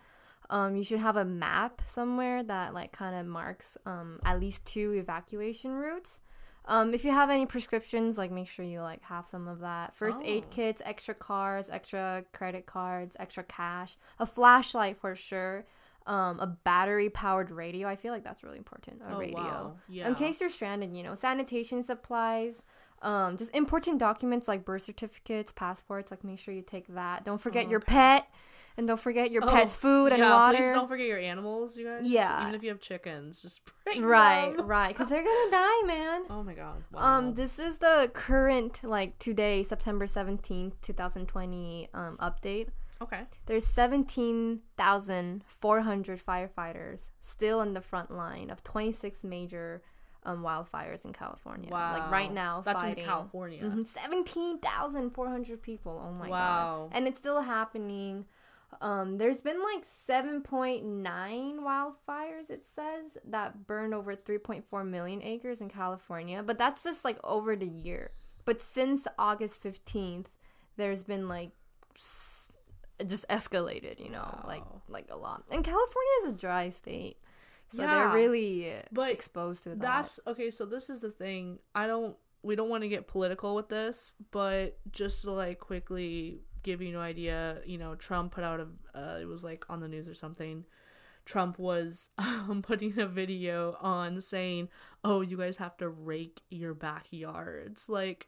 Um, 0.49 0.75
you 0.75 0.83
should 0.83 0.99
have 0.99 1.17
a 1.17 1.25
map 1.25 1.81
somewhere 1.85 2.43
that 2.43 2.75
like 2.75 2.91
kind 2.91 3.19
of 3.19 3.25
marks 3.25 3.75
um, 3.87 4.19
at 4.23 4.39
least 4.39 4.63
two 4.65 4.91
evacuation 4.93 5.71
routes. 5.71 6.19
Um, 6.65 6.93
if 6.93 7.03
you 7.03 7.11
have 7.11 7.29
any 7.29 7.45
prescriptions, 7.45 8.17
like 8.17 8.31
make 8.31 8.47
sure 8.47 8.63
you 8.65 8.81
like 8.81 9.01
have 9.03 9.27
some 9.27 9.47
of 9.47 9.59
that. 9.59 9.95
First 9.95 10.19
aid 10.23 10.45
Oh. 10.45 10.49
kits, 10.51 10.81
extra 10.85 11.13
cars, 11.13 11.69
extra 11.69 12.23
credit 12.31 12.65
cards, 12.65 13.15
extra 13.19 13.43
cash, 13.43 13.97
a 14.19 14.25
flashlight 14.25 14.97
for 14.97 15.13
sure, 15.15 15.65
um, 16.05 16.39
a 16.39 16.47
battery 16.47 17.09
powered 17.09 17.51
radio. 17.51 17.87
I 17.87 17.95
feel 17.95 18.13
like 18.13 18.23
that's 18.23 18.43
really 18.43 18.57
important. 18.57 19.01
A 19.01 19.13
oh, 19.13 19.19
radio 19.19 19.35
wow. 19.35 19.75
yeah 19.89 20.07
in 20.07 20.15
case 20.15 20.39
you're 20.39 20.49
stranded, 20.49 20.95
you 20.95 21.03
know, 21.03 21.15
sanitation 21.15 21.83
supplies, 21.83 22.61
um, 23.03 23.37
just 23.37 23.53
important 23.55 23.99
documents 23.99 24.47
like 24.47 24.63
birth 24.65 24.83
certificates, 24.83 25.51
passports. 25.51 26.11
Like, 26.11 26.23
make 26.23 26.39
sure 26.39 26.53
you 26.53 26.61
take 26.61 26.87
that. 26.95 27.25
Don't 27.25 27.41
forget 27.41 27.69
your 27.69 27.79
Okay. 27.81 27.91
pet, 27.93 28.27
and 28.77 28.87
don't 28.87 28.99
forget 28.99 29.29
your 29.29 29.43
Oh, 29.43 29.47
pet's 29.47 29.75
food 29.75 30.11
and 30.13 30.19
yeah, 30.19 30.33
water. 30.33 30.57
Please 30.57 30.71
don't 30.71 30.87
forget 30.87 31.05
your 31.07 31.19
animals, 31.19 31.77
you 31.77 31.89
guys. 31.89 32.01
Yeah. 32.07 32.41
Even 32.43 32.55
if 32.55 32.63
you 32.63 32.69
have 32.69 32.79
chickens, 32.79 33.41
just 33.41 33.61
bring 33.85 34.03
right, 34.03 34.55
them. 34.57 34.65
right, 34.65 34.87
because 34.89 35.09
they're 35.09 35.23
gonna 35.23 35.51
die, 35.51 35.81
man. 35.85 36.23
Oh 36.29 36.43
my 36.43 36.53
god. 36.53 36.83
Wow. 36.91 37.01
Um, 37.01 37.33
this 37.35 37.59
is 37.59 37.77
the 37.77 38.09
current, 38.13 38.83
like 38.83 39.19
today, 39.19 39.61
September 39.63 40.07
seventeenth, 40.07 40.81
two 40.81 40.93
thousand 40.93 41.27
twenty, 41.27 41.89
um, 41.93 42.17
update. 42.19 42.69
okay. 43.01 43.21
There's 43.45 43.65
17,400 43.65 46.25
firefighters 46.25 47.07
still 47.21 47.61
in 47.61 47.73
the 47.73 47.81
front 47.81 48.11
line 48.11 48.49
of 48.49 48.63
26 48.63 49.23
major 49.23 49.81
um, 50.25 50.41
wildfires 50.43 51.05
in 51.05 51.13
California. 51.13 51.69
Wow. 51.69 51.93
Like 51.93 52.11
right 52.11 52.31
now, 52.31 52.61
That's 52.65 52.81
fighting. 52.81 53.03
in 53.03 53.09
California. 53.09 53.63
Mhm, 53.63 53.87
17,400 53.87 55.61
people. 55.61 56.03
Oh 56.05 56.11
my 56.13 56.29
Wow. 56.29 56.87
god. 56.89 56.97
And 56.97 57.07
it's 57.07 57.17
still 57.19 57.41
happening. 57.41 58.25
Um, 58.81 59.17
there's 59.17 59.39
been 59.41 59.61
like 59.61 59.83
7.9 60.09 61.59
wildfires, 61.59 62.49
it 62.49 62.65
says, 62.65 63.17
that 63.25 63.67
burned 63.67 63.93
over 63.93 64.15
3.4 64.15 64.83
million 64.87 65.21
acres 65.21 65.61
in 65.61 65.69
California. 65.69 66.41
But 66.43 66.57
that's 66.57 66.83
just 66.83 67.05
like 67.05 67.19
over 67.23 67.55
the 67.55 67.67
year. 67.67 68.11
But 68.45 68.61
since 68.61 69.07
August 69.17 69.61
15th, 69.63 70.25
there's 70.75 71.03
been 71.03 71.27
like 71.27 71.51
it 72.99 73.07
just 73.09 73.27
escalated. 73.29 73.99
You 74.03 74.09
know, 74.11 74.43
like 74.45 74.63
like 74.87 75.07
a 75.09 75.15
lot. 75.15 75.43
And 75.51 75.63
California 75.63 76.11
is 76.23 76.29
a 76.29 76.33
dry 76.35 76.69
state, 76.69 77.17
so 77.73 77.81
Yeah, 77.81 78.11
they're 78.11 78.13
really 78.13 78.73
but 78.91 79.09
exposed 79.11 79.63
to 79.63 79.69
that. 79.69 79.81
That's 79.81 80.19
okay. 80.27 80.51
So 80.51 80.65
this 80.65 80.89
is 80.89 81.01
the 81.01 81.11
thing. 81.11 81.59
I 81.73 81.87
don't. 81.87 82.15
We 82.43 82.55
don't 82.55 82.69
want 82.69 82.83
to 82.83 82.89
get 82.89 83.07
political 83.07 83.55
with 83.55 83.69
this, 83.69 84.15
but 84.31 84.77
just 84.91 85.21
to 85.23 85.31
like 85.31 85.59
quickly 85.59 86.41
give 86.61 86.81
you 86.81 86.89
an 86.89 87.01
idea, 87.01 87.57
you 87.65 87.77
know, 87.77 87.95
Trump 87.95 88.33
put 88.33 88.43
out 88.43 88.59
a. 88.59 88.67
Uh, 88.97 89.19
it 89.19 89.25
was 89.25 89.43
like 89.43 89.65
on 89.69 89.79
the 89.79 89.87
news 89.87 90.07
or 90.07 90.13
something. 90.13 90.65
Trump 91.25 91.57
was 91.57 92.09
um, 92.17 92.61
putting 92.61 92.99
a 92.99 93.07
video 93.07 93.77
on 93.81 94.21
saying, 94.21 94.69
"Oh, 95.03 95.21
you 95.21 95.37
guys 95.37 95.57
have 95.57 95.77
to 95.77 95.89
rake 95.89 96.41
your 96.49 96.73
backyards." 96.73 97.87
Like, 97.87 98.27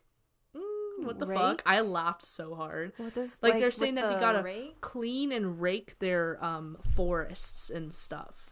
mm, 0.56 1.06
what 1.06 1.20
the 1.20 1.28
fuck? 1.28 1.62
I 1.66 1.82
laughed 1.82 2.26
so 2.26 2.56
hard. 2.56 2.94
What 2.98 3.14
does, 3.14 3.38
Like, 3.42 3.60
they're 3.60 3.72
saying 3.72 3.96
that 3.96 4.14
they 4.14 4.20
gotta 4.20 4.44
rake? 4.44 4.82
Clean 4.82 5.32
and 5.32 5.62
rake 5.62 6.00
their 6.00 6.44
um 6.44 6.78
forests 6.96 7.70
and 7.70 7.94
stuff. 7.94 8.52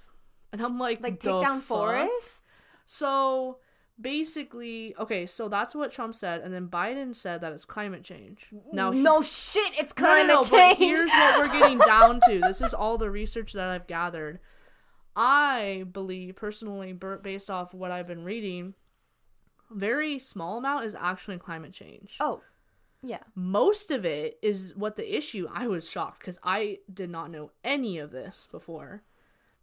And 0.54 0.62
I'm 0.62 0.80
like, 0.80 1.02
like 1.02 1.20
take 1.20 1.42
down 1.42 1.60
fuck? 1.60 1.64
forests. 1.80 2.40
So 2.86 3.58
basically, 4.00 4.96
okay, 5.00 5.26
so 5.26 5.50
that's 5.50 5.74
what 5.76 5.92
Trump 5.92 6.16
said, 6.16 6.42
and 6.42 6.54
then 6.54 6.68
Biden 6.68 7.16
said 7.16 7.42
that 7.42 7.52
it's 7.54 7.66
climate 7.66 8.04
change. 8.04 8.48
Now, 8.72 8.92
he- 8.92 9.02
no 9.02 9.22
shit, 9.22 9.74
it's 9.78 9.94
no, 9.98 10.04
no, 10.04 10.08
climate 10.08 10.28
no, 10.28 10.44
change. 10.44 10.78
but 10.78 10.86
here's 10.86 11.10
what 11.10 11.38
we're 11.48 11.60
getting 11.60 11.78
down 11.86 12.20
to. 12.30 12.40
This 12.40 12.62
is 12.62 12.74
all 12.74 12.98
the 12.98 13.10
research 13.12 13.54
that 13.54 13.68
I've 13.68 13.88
gathered. 13.88 14.40
I 15.16 15.86
believe 15.92 16.36
personally, 16.36 16.94
based 16.94 17.50
off 17.50 17.74
what 17.74 17.92
I've 17.92 18.08
been 18.08 18.24
reading, 18.24 18.74
very 19.72 20.20
small 20.20 20.58
amount 20.58 20.86
is 20.86 20.96
actually 20.96 21.38
climate 21.38 21.74
change. 21.74 22.18
oh, 22.20 22.42
yeah. 23.06 23.20
Most 23.36 23.92
of 23.92 24.06
it 24.06 24.40
is 24.42 24.74
what 24.78 24.96
the 24.96 25.18
issue. 25.18 25.48
I 25.54 25.68
was 25.68 25.90
shocked 25.90 26.20
because 26.20 26.40
I 26.42 26.80
did 26.94 27.10
not 27.10 27.32
know 27.32 27.52
any 27.64 27.98
of 28.00 28.12
this 28.12 28.48
before. 28.50 29.04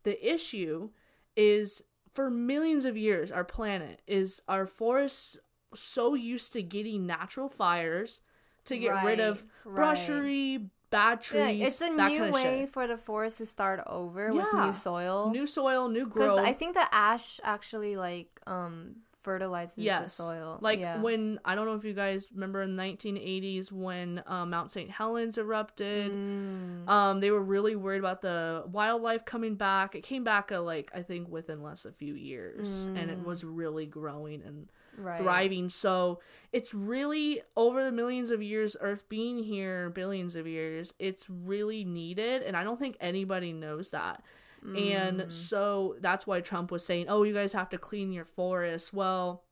The 0.03 0.35
issue 0.35 0.91
is 1.37 1.83
for 2.15 2.31
millions 2.31 2.85
of 2.85 2.97
years, 2.97 3.31
our 3.31 3.45
planet 3.45 4.03
is 4.07 4.43
our 4.49 4.67
forests 4.67 5.39
so 5.75 6.15
used 6.15 6.53
to 6.55 6.63
getting 6.63 7.07
natural 7.07 7.49
fires 7.49 8.21
to 8.65 8.77
get 8.77 8.93
rid 9.05 9.21
of 9.21 9.45
Right, 9.65 9.97
brushery, 9.97 10.69
bad 10.91 11.21
Yeah, 11.33 11.49
trees. 11.49 11.63
it's 11.63 11.81
a 11.81 11.91
new 11.91 12.33
way 12.33 12.67
for 12.67 12.87
the 12.87 12.97
forest 12.97 13.39
to 13.39 13.47
start 13.47 13.81
over 13.87 14.33
with 14.33 14.53
new 14.53 14.73
soil. 14.73 15.31
New 15.31 15.47
soil, 15.47 15.89
new 15.89 16.05
Because 16.05 16.35
growth. 16.35 16.41
I 16.41 16.53
think 16.53 16.75
the 16.75 16.93
ash 16.93 17.41
actually 17.45 17.97
like 17.97 18.41
um 18.47 18.97
fertilizes 19.21 19.79
yes, 19.79 20.17
the 20.17 20.23
soil. 20.25 20.59
like 20.61 20.81
yeah. 20.81 21.01
when 21.01 21.39
I 21.45 21.55
don't 21.55 21.67
know 21.67 21.75
if 21.75 21.85
you 21.85 21.93
guys 21.95 22.31
remember 22.33 22.63
in 22.63 22.77
the 22.77 22.83
1980s 22.83 23.71
when 23.71 24.23
uh, 24.27 24.45
Mount 24.47 24.71
St. 24.71 24.91
Helens 24.91 25.39
erupted. 25.39 26.13
Mm, 26.13 26.89
Um, 26.89 27.21
they 27.21 27.31
were 27.31 27.43
really 27.43 27.77
worried 27.77 27.99
about 27.99 28.23
the 28.23 28.65
wildlife 28.71 29.25
coming 29.25 29.55
back. 29.55 29.95
It 29.95 30.03
came 30.03 30.25
back, 30.25 30.51
uh, 30.53 30.63
like 30.63 30.91
I 30.95 31.03
think 31.03 31.29
within 31.29 31.63
less 31.63 31.85
a 31.85 31.93
few 31.93 32.15
years, 32.15 32.87
and 32.95 33.11
it 33.11 33.21
Mm. 33.21 33.25
was 33.25 33.45
really 33.45 33.87
growing 33.87 34.43
and 34.43 34.69
right. 34.97 35.21
thriving. 35.21 35.69
So 35.69 36.21
it's 36.53 36.73
really 36.75 37.43
over 37.57 37.85
the 37.85 37.93
millions 37.93 38.31
of 38.31 38.43
years, 38.43 38.77
Earth 38.81 39.09
being 39.09 39.43
here, 39.43 39.91
billions 39.91 40.35
of 40.37 40.47
years. 40.47 40.95
It's 40.99 41.29
really 41.31 41.85
needed, 41.85 42.43
and 42.43 42.57
I 42.57 42.65
don't 42.65 42.79
think 42.79 42.97
anybody 43.01 43.53
knows 43.53 43.91
that. 43.91 44.23
And 44.63 45.21
Mm. 45.23 45.33
so 45.33 45.97
that's 46.01 46.27
why 46.27 46.41
Trump 46.41 46.71
was 46.71 46.85
saying, 46.85 47.07
"Oh, 47.09 47.23
you 47.23 47.33
guys 47.35 47.53
have 47.55 47.71
to 47.71 47.79
clean 47.79 48.13
your 48.13 48.25
forests." 48.27 48.93
Well, 48.93 49.45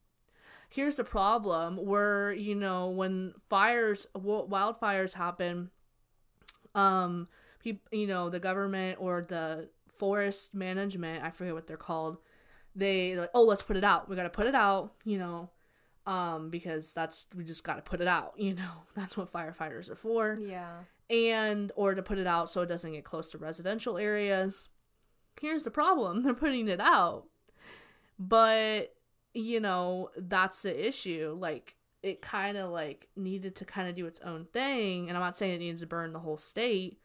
here's 0.68 0.96
the 0.96 1.04
problem: 1.04 1.76
where 1.76 2.32
you 2.32 2.54
know 2.54 2.90
when 2.90 3.32
fires, 3.48 4.06
wildfires 4.14 5.14
happen, 5.14 5.70
um, 6.74 7.28
people, 7.60 7.82
you 7.98 8.06
know, 8.06 8.30
the 8.30 8.40
government 8.40 8.98
or 9.00 9.22
the 9.22 9.68
forest 9.96 10.54
management, 10.54 11.24
I 11.24 11.30
forget 11.30 11.54
what 11.54 11.66
they're 11.66 11.76
called. 11.76 12.18
They 12.74 13.16
like, 13.16 13.30
oh, 13.34 13.42
let's 13.42 13.62
put 13.62 13.76
it 13.76 13.84
out. 13.84 14.08
We 14.08 14.16
got 14.16 14.22
to 14.24 14.30
put 14.30 14.46
it 14.46 14.54
out, 14.54 14.92
you 15.04 15.18
know, 15.18 15.50
um, 16.06 16.50
because 16.50 16.92
that's 16.92 17.26
we 17.34 17.44
just 17.44 17.64
got 17.64 17.76
to 17.76 17.82
put 17.82 18.00
it 18.00 18.06
out, 18.08 18.34
you 18.38 18.54
know. 18.54 18.82
That's 18.94 19.16
what 19.16 19.32
firefighters 19.32 19.90
are 19.90 19.96
for 19.96 20.38
Yeah. 20.40 20.80
and 21.10 21.72
or 21.76 21.94
to 21.94 22.02
put 22.02 22.18
it 22.18 22.26
out 22.26 22.50
so 22.50 22.60
it 22.62 22.66
doesn't 22.66 22.92
get 22.92 23.04
close 23.04 23.30
to 23.30 23.38
residential 23.38 23.96
areas. 23.98 24.68
Here's 25.40 25.62
the 25.64 25.70
problem. 25.70 26.22
They're 26.24 26.34
putting 26.34 26.68
it 26.68 26.80
out. 26.80 27.24
But 28.18 28.94
you 29.34 29.60
know, 29.60 30.10
that's 30.16 30.62
the 30.62 30.88
issue. 30.88 31.36
Like 31.38 31.76
it 32.02 32.22
kind 32.22 32.56
of 32.56 32.70
like 32.70 33.08
needed 33.16 33.56
to 33.56 33.64
kind 33.64 33.88
of 33.88 33.94
do 33.96 34.06
its 34.06 34.20
own 34.20 34.46
thing, 34.52 35.08
and 35.08 35.16
I'm 35.16 35.22
not 35.22 35.36
saying 35.36 35.54
it 35.54 35.58
needs 35.58 35.80
to 35.80 35.86
burn 35.86 36.12
the 36.12 36.18
whole 36.18 36.36
state, 36.36 36.98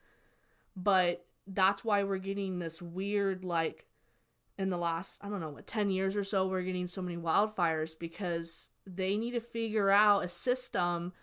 but 0.75 1.25
that's 1.47 1.83
why 1.85 2.03
we're 2.03 2.17
getting 2.17 2.59
this 2.59 2.81
weird 2.81 3.43
like 3.43 3.87
in 4.57 4.69
the 4.69 4.77
last 4.77 5.19
I 5.23 5.29
don't 5.29 5.41
know 5.41 5.49
what 5.49 5.67
10 5.67 5.89
years 5.89 6.15
or 6.15 6.23
so 6.23 6.47
we're 6.47 6.61
getting 6.63 6.87
so 6.87 7.01
many 7.01 7.17
wildfires 7.17 7.97
because 7.99 8.69
they 8.85 9.17
need 9.17 9.31
to 9.31 9.41
figure 9.41 9.89
out 9.89 10.23
a 10.25 10.27
system 10.27 11.13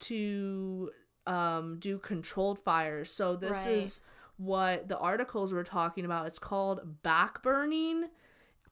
to 0.00 0.90
um, 1.26 1.76
do 1.78 1.98
controlled 1.98 2.58
fires. 2.60 3.10
So 3.10 3.36
this 3.36 3.66
Right. 3.66 3.72
is 3.72 4.00
what 4.38 4.88
the 4.88 4.98
articles 4.98 5.52
were 5.52 5.64
talking 5.64 6.04
about. 6.04 6.26
It's 6.26 6.38
called 6.38 6.80
backburning. 7.04 8.04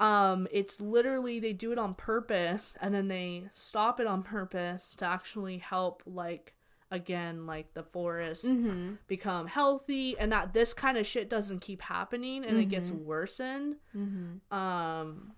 Um, 0.01 0.47
it's 0.51 0.81
literally 0.81 1.41
they 1.41 1.53
do 1.53 1.73
it 1.73 1.79
on 1.79 1.95
purpose 1.95 2.77
and 2.81 2.95
then 2.95 3.09
they 3.09 3.45
stop 3.53 3.99
it 4.01 4.07
on 4.07 4.23
purpose 4.23 4.95
to 4.97 5.07
actually 5.07 5.59
help 5.59 6.03
like 6.07 6.55
again 6.91 7.47
like 7.47 7.73
the 7.75 7.83
forest 7.83 8.45
Mm-hmm. 8.45 8.95
become 9.09 9.47
healthy 9.47 10.17
and 10.19 10.31
that 10.33 10.53
this 10.53 10.73
kind 10.73 10.97
of 10.99 11.07
shit 11.07 11.29
doesn't 11.31 11.61
keep 11.61 11.83
happening 11.83 12.45
and 12.45 12.59
it 12.59 12.67
gets 12.69 12.91
worsened. 12.91 13.77
Mm-hmm. 13.97 14.57
Um, 14.57 15.33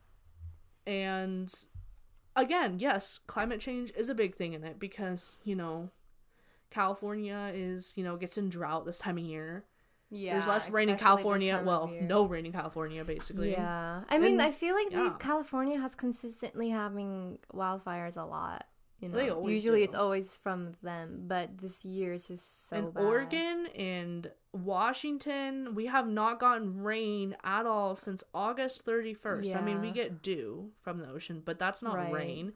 and 0.86 1.54
again, 2.36 2.78
yes, 2.78 3.20
climate 3.26 3.60
change 3.60 3.92
is 3.96 4.08
a 4.10 4.14
big 4.14 4.34
thing 4.34 4.52
in 4.54 4.64
it 4.64 4.78
because 4.78 5.38
you 5.44 5.54
know, 5.56 5.88
California 6.70 7.50
is 7.54 7.92
you 7.96 8.04
know 8.04 8.16
gets 8.16 8.38
in 8.38 8.48
drought 8.48 8.84
this 8.84 8.98
time 8.98 9.18
of 9.18 9.24
year. 9.24 9.64
Yeah. 10.10 10.34
There's 10.34 10.46
less 10.46 10.70
rain 10.70 10.88
in 10.88 10.96
California. 10.96 11.62
Well, 11.64 11.92
no 12.00 12.24
rain 12.24 12.46
in 12.46 12.52
California, 12.52 13.04
basically. 13.04 13.52
Yeah. 13.52 14.02
I 14.08 14.18
mean, 14.18 14.32
And- 14.32 14.42
I 14.42 14.50
feel 14.50 14.74
like 14.74 14.90
yeah. 14.90 15.14
California 15.18 15.78
has 15.78 15.94
consistently 15.94 16.70
having 16.70 17.38
wildfires 17.52 18.16
a 18.16 18.24
lot. 18.24 18.64
You 19.00 19.10
know, 19.10 19.46
usually 19.46 19.78
do. 19.78 19.84
it's 19.84 19.94
always 19.94 20.34
from 20.34 20.72
them, 20.82 21.24
but 21.28 21.56
this 21.58 21.84
year 21.84 22.14
it's 22.14 22.26
just 22.26 22.68
so 22.68 22.76
in 22.76 22.90
bad. 22.90 23.04
Oregon 23.04 23.66
and 23.76 24.28
Washington, 24.52 25.76
we 25.76 25.86
have 25.86 26.08
not 26.08 26.40
gotten 26.40 26.80
rain 26.82 27.36
at 27.44 27.64
all 27.64 27.94
since 27.94 28.24
August 28.34 28.84
31st. 28.84 29.54
I 29.54 29.60
mean, 29.60 29.80
we 29.80 29.92
get 29.92 30.20
dew 30.20 30.70
from 30.82 30.98
the 30.98 31.08
ocean, 31.08 31.42
but 31.44 31.60
that's 31.60 31.80
not 31.80 31.94
Right. 31.94 32.12
rain. 32.12 32.54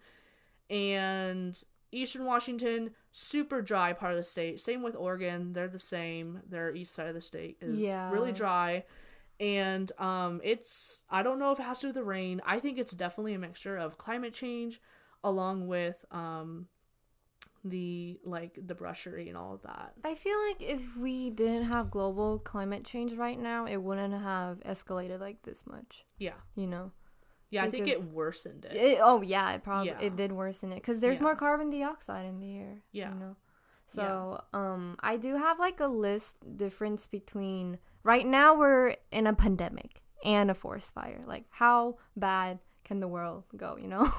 And 0.68 1.62
Eastern 1.92 2.24
Washington, 2.24 2.90
super 3.12 3.60
dry 3.62 3.92
part 3.92 4.12
of 4.12 4.16
the 4.16 4.22
state. 4.24 4.60
Same 4.60 4.82
with 4.82 4.96
Oregon. 4.96 5.52
They're 5.52 5.68
the 5.68 5.78
same. 5.78 6.40
Their 6.48 6.74
east 6.74 6.94
side 6.94 7.08
of 7.08 7.14
the 7.14 7.20
state 7.22 7.58
is 7.60 7.78
Yeah. 7.78 8.10
really 8.10 8.32
dry. 8.32 8.84
And 9.38 9.90
um 9.98 10.40
it's 10.42 11.00
I 11.10 11.22
don't 11.22 11.38
know 11.38 11.52
if 11.52 11.60
it 11.60 11.64
has 11.64 11.80
to 11.80 11.84
do 11.84 11.88
with 11.88 11.96
the 11.96 12.04
rain. 12.04 12.40
I 12.46 12.58
think 12.60 12.78
it's 12.78 12.92
definitely 12.92 13.34
a 13.34 13.38
mixture 13.38 13.76
of 13.76 13.98
climate 13.98 14.34
change 14.34 14.80
along 15.22 15.68
with 15.68 16.04
um 16.10 16.66
the 17.64 18.18
like 18.24 18.58
the 18.66 18.74
brushery 18.74 19.28
and 19.28 19.36
all 19.36 19.54
of 19.54 19.62
that. 19.62 19.94
I 20.04 20.14
feel 20.14 20.36
like 20.48 20.62
if 20.62 20.96
we 20.96 21.30
didn't 21.30 21.64
have 21.64 21.90
global 21.90 22.38
climate 22.40 22.84
change 22.84 23.12
right 23.12 23.38
now, 23.38 23.66
it 23.66 23.76
wouldn't 23.76 24.14
have 24.14 24.58
escalated 24.60 25.20
like 25.20 25.42
this 25.42 25.66
much. 25.66 26.04
Yeah. 26.18 26.34
You 26.56 26.66
know. 26.66 26.90
Yeah, 27.52 27.64
I 27.64 27.70
think 27.70 27.86
it 27.86 28.00
worsened 28.02 28.64
it. 28.64 28.74
It, 28.76 28.98
oh 29.00 29.22
yeah, 29.22 29.52
it 29.52 29.62
probably 29.62 29.88
Yeah. 29.90 30.00
it 30.00 30.16
did 30.16 30.32
worsen 30.32 30.72
it 30.72 30.76
because 30.76 30.98
there's 31.00 31.18
Yeah. 31.18 31.24
more 31.24 31.36
carbon 31.36 31.70
dioxide 31.70 32.26
in 32.26 32.40
the 32.40 32.56
air. 32.56 32.82
Yeah. 32.92 33.12
You 33.12 33.20
know. 33.20 33.36
So 33.88 34.42
um, 34.54 34.96
I 35.00 35.16
do 35.18 35.36
have 35.36 35.58
like 35.58 35.78
a 35.80 35.86
list 35.86 36.36
difference 36.56 37.06
between 37.06 37.78
right 38.04 38.26
now 38.26 38.56
we're 38.56 38.96
in 39.10 39.26
a 39.26 39.34
pandemic 39.34 40.00
and 40.24 40.50
a 40.50 40.54
forest 40.54 40.94
fire. 40.94 41.20
Like 41.26 41.44
how 41.50 41.98
bad 42.16 42.58
can 42.84 43.00
the 43.00 43.06
world 43.08 43.44
go? 43.56 43.76
You 43.76 43.88
know. 43.88 44.08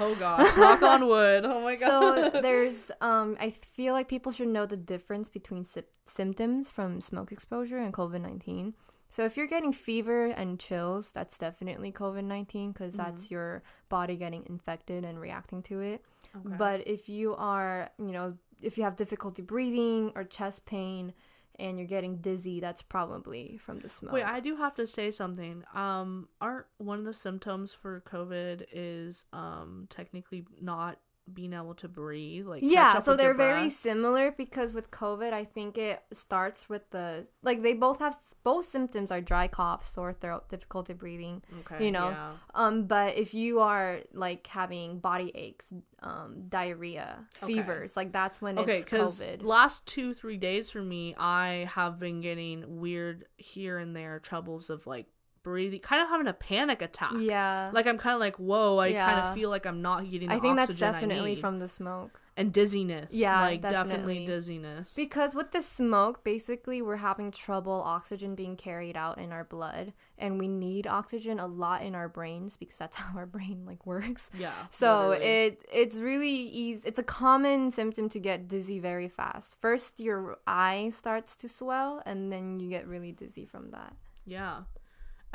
Oh 0.00 0.16
gosh, 0.18 0.56
knock 0.56 0.82
on 0.82 1.06
wood. 1.06 1.44
Oh 1.46 1.60
my 1.62 1.76
god. 1.76 2.32
so 2.32 2.40
there's 2.42 2.90
um 3.00 3.36
I 3.38 3.50
feel 3.50 3.94
like 3.94 4.08
people 4.08 4.32
should 4.32 4.48
know 4.48 4.66
the 4.66 4.76
difference 4.76 5.28
between 5.28 5.64
sy- 5.64 5.84
symptoms 6.06 6.70
from 6.70 7.00
smoke 7.00 7.30
exposure 7.30 7.78
and 7.78 7.94
COVID-19. 7.94 8.74
So 9.14 9.24
if 9.24 9.36
you're 9.36 9.46
getting 9.46 9.72
fever 9.72 10.26
and 10.26 10.58
chills, 10.58 11.12
that's 11.12 11.38
definitely 11.38 11.92
COVID-19 11.92 12.74
because 12.74 12.94
that's 12.94 13.30
your 13.30 13.62
body 13.88 14.16
getting 14.16 14.44
infected 14.46 15.04
and 15.04 15.20
reacting 15.20 15.62
to 15.62 15.78
it. 15.78 16.04
Okay. 16.34 16.56
But 16.58 16.88
if 16.88 17.08
you 17.08 17.36
are, 17.36 17.90
you 17.96 18.10
know, 18.10 18.34
if 18.60 18.76
you 18.76 18.82
have 18.82 18.96
difficulty 18.96 19.40
breathing 19.40 20.10
or 20.16 20.24
chest 20.24 20.66
pain 20.66 21.14
and 21.60 21.78
you're 21.78 21.86
getting 21.86 22.16
dizzy, 22.16 22.58
that's 22.58 22.82
probably 22.82 23.56
from 23.58 23.78
the 23.78 23.88
smoke. 23.88 24.14
Wait, 24.14 24.24
I 24.24 24.40
do 24.40 24.56
have 24.56 24.74
to 24.74 24.84
say 24.84 25.12
something. 25.12 25.62
Um, 25.74 26.26
aren't 26.40 26.66
one 26.78 26.98
of 26.98 27.04
the 27.04 27.14
symptoms 27.14 27.72
for 27.72 28.02
COVID 28.08 28.64
is 28.72 29.26
um 29.32 29.86
technically 29.90 30.44
not 30.60 30.98
being 31.32 31.52
able 31.54 31.74
to 31.74 31.88
breathe. 31.88 32.46
Like 32.46 32.62
yeah 32.62 32.98
so 32.98 33.16
they're 33.16 33.34
very 33.34 33.70
similar 33.70 34.30
because 34.30 34.72
with 34.72 34.90
covid 34.90 35.32
i 35.32 35.44
think 35.44 35.78
it 35.78 36.02
starts 36.12 36.68
with 36.68 36.88
the 36.90 37.26
like 37.42 37.62
they 37.62 37.72
both 37.72 37.98
have 37.98 38.16
both 38.42 38.64
symptoms 38.64 39.10
are 39.10 39.20
dry 39.20 39.48
cough 39.48 39.86
sore 39.86 40.12
throat 40.12 40.48
difficulty 40.48 40.92
breathing 40.92 41.42
okay, 41.60 41.84
you 41.84 41.90
know, 41.90 42.10
yeah. 42.10 42.32
um 42.54 42.86
but 42.86 43.16
if 43.16 43.32
you 43.34 43.60
are 43.60 44.00
like 44.12 44.46
having 44.46 44.98
body 44.98 45.32
aches 45.34 45.66
um 46.02 46.44
diarrhea 46.48 47.18
Okay. 47.42 47.54
fevers 47.54 47.96
like 47.96 48.12
that's 48.12 48.42
when 48.42 48.58
Okay, 48.58 48.76
it's 48.76 48.84
because 48.84 49.20
covid 49.20 49.42
last 49.42 49.86
two 49.86 50.12
three 50.14 50.36
days 50.36 50.70
for 50.70 50.82
me, 50.82 51.14
I 51.18 51.68
have 51.72 51.98
been 51.98 52.20
getting 52.20 52.80
weird 52.80 53.24
here 53.36 53.78
and 53.78 53.96
there 53.96 54.18
troubles 54.20 54.68
of 54.70 54.86
like 54.86 55.06
breathing, 55.44 55.78
kind 55.78 56.02
of 56.02 56.08
having 56.08 56.26
a 56.26 56.32
panic 56.32 56.82
attack. 56.82 57.12
yeah 57.20 57.70
Like 57.72 57.86
I'm 57.86 57.98
kind 57.98 58.14
of 58.14 58.20
like, 58.20 58.36
whoa! 58.36 58.78
I 58.78 58.92
kind 58.92 59.20
of 59.20 59.34
feel 59.34 59.50
like 59.50 59.66
I'm 59.66 59.80
not 59.80 60.10
getting. 60.10 60.28
The 60.28 60.34
i 60.34 60.40
think 60.40 60.56
that's 60.56 60.74
definitely 60.74 61.36
from 61.36 61.60
the 61.60 61.68
smoke 61.68 62.20
and 62.36 62.52
dizziness. 62.52 63.12
Yeah, 63.12 63.40
like 63.42 63.60
definitely, 63.60 63.86
definitely. 63.86 64.26
dizziness. 64.26 64.94
Because 64.94 65.34
with 65.36 65.52
the 65.52 65.62
smoke, 65.62 66.24
basically, 66.24 66.82
we're 66.82 66.96
having 66.96 67.30
trouble 67.30 67.80
oxygen 67.84 68.34
being 68.34 68.56
carried 68.56 68.96
out 68.96 69.18
in 69.18 69.30
our 69.32 69.44
blood, 69.44 69.92
and 70.18 70.38
we 70.38 70.48
need 70.48 70.86
oxygen 70.86 71.38
a 71.38 71.46
lot 71.46 71.82
in 71.82 71.94
our 71.94 72.08
brains 72.08 72.56
because 72.56 72.76
that's 72.76 72.96
how 73.00 73.16
our 73.16 73.26
brain 73.26 73.64
like 73.66 73.86
works. 73.86 74.30
yeah. 74.36 74.52
So 74.70 75.10
literally. 75.10 75.30
it 75.30 75.60
it's 75.72 75.98
really 75.98 76.28
easy. 76.28 76.88
It's 76.88 76.98
a 76.98 77.04
common 77.04 77.70
symptom 77.70 78.08
to 78.08 78.18
get 78.18 78.48
dizzy 78.48 78.80
very 78.80 79.08
fast. 79.08 79.60
First, 79.60 80.00
your 80.00 80.38
eye 80.46 80.90
starts 80.92 81.36
to 81.36 81.48
swell, 81.48 82.02
and 82.04 82.32
then 82.32 82.58
you 82.58 82.68
get 82.68 82.86
really 82.88 83.12
dizzy 83.12 83.44
from 83.46 83.70
that. 83.70 83.94
yeah. 84.26 84.62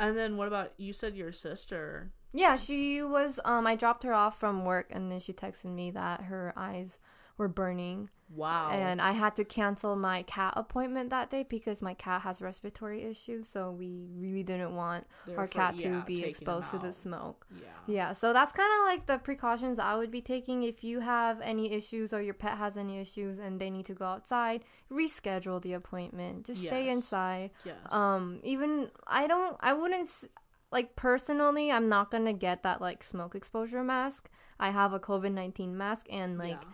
And 0.00 0.16
then 0.16 0.38
what 0.38 0.48
about 0.48 0.72
you? 0.78 0.94
Said 0.94 1.14
your 1.14 1.30
sister. 1.30 2.10
Yeah, 2.32 2.56
she 2.56 3.02
was. 3.02 3.38
Um, 3.44 3.66
I 3.66 3.76
dropped 3.76 4.02
her 4.04 4.14
off 4.14 4.40
from 4.40 4.64
work, 4.64 4.86
and 4.90 5.12
then 5.12 5.20
she 5.20 5.34
texted 5.34 5.66
me 5.66 5.90
that 5.90 6.22
her 6.22 6.54
eyes 6.56 6.98
were 7.40 7.48
burning. 7.48 8.10
Wow. 8.32 8.70
And 8.70 9.00
I 9.00 9.10
had 9.10 9.34
to 9.36 9.44
cancel 9.44 9.96
my 9.96 10.22
cat 10.22 10.52
appointment 10.56 11.10
that 11.10 11.30
day 11.30 11.44
because 11.48 11.82
my 11.82 11.94
cat 11.94 12.20
has 12.20 12.40
respiratory 12.40 13.02
issues. 13.02 13.48
So 13.48 13.72
we 13.72 14.06
really 14.14 14.44
didn't 14.44 14.76
want 14.76 15.06
our 15.36 15.48
cat 15.48 15.76
to 15.78 15.88
yeah, 15.88 16.02
be 16.06 16.22
exposed 16.22 16.70
to 16.70 16.78
the 16.78 16.92
smoke. 16.92 17.46
yeah. 17.50 17.66
Yeah, 17.88 18.12
so 18.12 18.32
that's 18.32 18.52
kind 18.52 18.70
of 18.78 18.86
like 18.86 19.06
the 19.06 19.18
precautions 19.18 19.80
I 19.80 19.96
would 19.96 20.12
be 20.12 20.20
taking 20.20 20.62
if 20.62 20.84
you 20.84 21.00
have 21.00 21.40
any 21.40 21.72
issues 21.72 22.12
or 22.12 22.22
your 22.22 22.34
pet 22.34 22.56
has 22.56 22.76
any 22.76 23.00
issues 23.00 23.38
and 23.38 23.60
they 23.60 23.68
need 23.68 23.86
to 23.86 23.94
go 23.94 24.04
outside. 24.04 24.62
Reschedule 24.92 25.60
the 25.60 25.72
appointment. 25.72 26.46
Just 26.46 26.60
stay 26.60 26.88
inside. 26.88 27.50
Yes. 27.64 27.78
Um, 27.90 28.38
even 28.44 28.90
I 29.08 29.26
don't. 29.26 29.56
I 29.60 29.72
wouldn't. 29.72 30.08
Like 30.70 30.94
personally, 30.94 31.72
I'm 31.72 31.88
not 31.88 32.12
gonna 32.12 32.32
get 32.32 32.62
that 32.62 32.80
like 32.80 33.02
smoke 33.02 33.34
exposure 33.34 33.82
mask. 33.82 34.30
I 34.60 34.70
have 34.70 34.92
a 34.92 35.00
COVID 35.00 35.32
nineteen 35.32 35.76
mask, 35.76 36.06
and 36.10 36.38
like 36.38 36.62
yeah. 36.62 36.68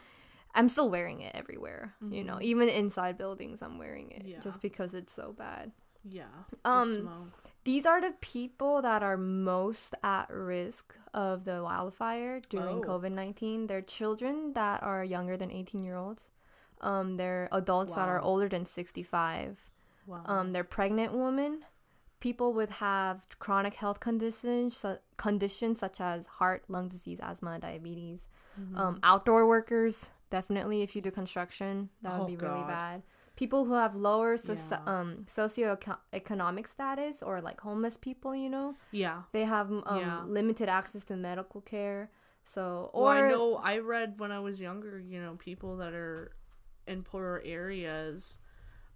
I'm 0.56 0.68
still 0.68 0.90
wearing 0.90 1.20
it 1.20 1.32
everywhere. 1.34 1.94
You 2.00 2.24
know, 2.24 2.36
Mhm. 2.36 2.42
even 2.42 2.68
inside 2.68 3.16
buildings, 3.18 3.62
I'm 3.62 3.78
wearing 3.78 4.10
it 4.10 4.24
Yeah. 4.26 4.40
just 4.40 4.60
because 4.62 4.94
it's 4.94 5.12
so 5.12 5.32
bad. 5.32 5.70
Yeah. 6.02 6.32
Um, 6.64 7.00
smoke. 7.02 7.52
these 7.64 7.84
are 7.84 8.00
the 8.00 8.14
people 8.20 8.80
that 8.82 9.02
are 9.02 9.16
most 9.16 9.94
at 10.02 10.30
risk 10.30 10.94
of 11.12 11.44
the 11.44 11.62
wildfire 11.62 12.40
during 12.48 12.78
Oh. 12.78 12.88
COVID 12.88 13.12
19. 13.12 13.66
They're 13.66 13.82
children 13.82 14.52
that 14.54 14.82
are 14.82 15.04
younger 15.04 15.36
than 15.36 15.50
18 15.50 15.82
year 15.84 15.96
olds. 15.96 16.30
Um, 16.80 17.16
they're 17.16 17.48
adults 17.52 17.94
that 17.94 18.08
are 18.08 18.20
older 18.20 18.48
than 18.48 18.66
65. 18.66 19.70
Wow. 20.06 20.22
Um, 20.26 20.52
they're 20.52 20.62
pregnant 20.64 21.12
women, 21.12 21.64
people 22.20 22.52
with 22.52 22.70
have 22.70 23.26
chronic 23.38 23.74
health 23.74 23.98
conditions, 24.00 24.76
su- 24.76 24.98
conditions 25.16 25.78
such 25.78 26.00
as 26.00 26.26
heart, 26.26 26.64
lung 26.68 26.88
disease, 26.88 27.18
asthma, 27.20 27.58
diabetes. 27.58 28.26
Mhm. 28.60 28.76
Um, 28.78 29.00
outdoor 29.02 29.46
workers, 29.46 30.10
definitely 30.36 30.78
if 30.86 30.90
you 30.94 31.02
do 31.08 31.10
construction, 31.22 31.72
that 32.02 32.12
would 32.12 32.24
Oh, 32.24 32.26
be 32.34 32.36
really 32.46 32.64
bad. 32.76 33.02
People 33.42 33.60
who 33.66 33.74
have 33.84 33.94
lower 34.08 34.36
soci- 34.36 34.80
Yeah. 34.86 34.92
um, 34.94 35.10
socioeconomic 35.38 36.66
status 36.76 37.16
or 37.28 37.34
like 37.48 37.60
homeless 37.68 37.96
people, 38.08 38.32
you 38.44 38.50
know, 38.56 38.68
yeah. 38.90 39.18
they 39.32 39.44
have 39.44 39.68
um, 39.70 39.84
Yeah. 40.00 40.22
limited 40.38 40.68
access 40.68 41.04
to 41.10 41.14
medical 41.16 41.60
care. 41.60 42.10
So, 42.54 42.90
or 42.92 43.04
well, 43.04 43.12
I 43.18 43.28
know 43.32 43.46
I 43.72 43.78
read 43.78 44.10
when 44.22 44.30
I 44.38 44.40
was 44.48 44.60
younger, 44.60 44.94
you 45.12 45.20
know, 45.22 45.34
people 45.50 45.76
that 45.82 45.92
are 46.02 46.32
in 46.86 47.02
poorer 47.02 47.42
areas 47.44 48.38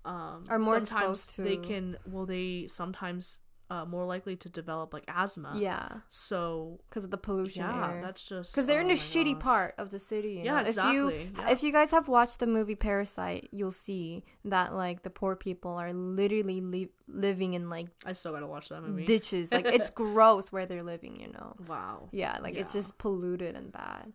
um, 0.05 0.45
Are 0.49 0.59
more 0.59 0.77
sometimes 0.77 1.25
exposed 1.27 1.45
They 1.45 1.57
can, 1.69 1.97
well, 2.13 2.27
they 2.27 2.67
sometimes 2.69 3.39
uh, 3.71 3.85
more 3.85 4.05
likely 4.05 4.35
to 4.37 4.49
develop 4.49 4.93
like 4.93 5.05
asthma. 5.09 5.53
yeah, 5.57 5.89
So 6.09 6.81
because 6.89 7.05
of 7.05 7.11
the 7.13 7.17
pollution 7.17 7.63
yeah, 7.63 7.91
air. 7.93 8.03
that's 8.05 8.25
just 8.25 8.53
Because 8.53 8.67
they're 8.67 8.81
in 8.81 8.87
oh 8.87 8.91
a 8.91 8.93
my 8.95 8.97
shitty 8.97 9.35
gosh. 9.35 9.43
part 9.43 9.75
of 9.79 9.91
the 9.91 9.99
city. 10.01 10.33
You 10.33 10.43
Yeah, 10.45 10.63
know? 10.63 10.69
If 10.69 10.77
you 10.77 11.09
exactly. 11.09 11.33
Yeah. 11.39 11.51
if 11.53 11.63
you 11.63 11.73
guys 11.73 11.91
have 11.93 12.09
watched 12.09 12.41
the 12.41 12.47
movie 12.49 12.75
Parasite, 12.75 13.49
you'll 13.53 13.71
see 13.71 14.25
that 14.45 14.75
like 14.75 15.03
the 15.05 15.11
poor 15.11 15.37
people 15.37 15.73
are 15.73 15.93
literally 15.93 16.61
li- 16.61 16.91
living 17.07 17.55
in 17.55 17.71
like 17.71 17.87
I 18.05 18.13
still 18.13 18.33
gotta 18.33 18.47
watch 18.49 18.69
that 18.71 18.83
movie. 18.83 19.07
ditches. 19.07 19.53
Like 19.53 19.67
it's 19.79 19.91
gross 19.91 20.51
where 20.51 20.67
they're 20.67 20.83
living. 20.83 21.21
You 21.21 21.29
know. 21.33 21.55
wow. 21.69 22.09
Yeah, 22.13 22.39
like 22.43 22.57
it's 22.57 22.73
just 22.73 22.99
polluted 22.99 23.55
and 23.55 23.71
bad. 23.73 24.13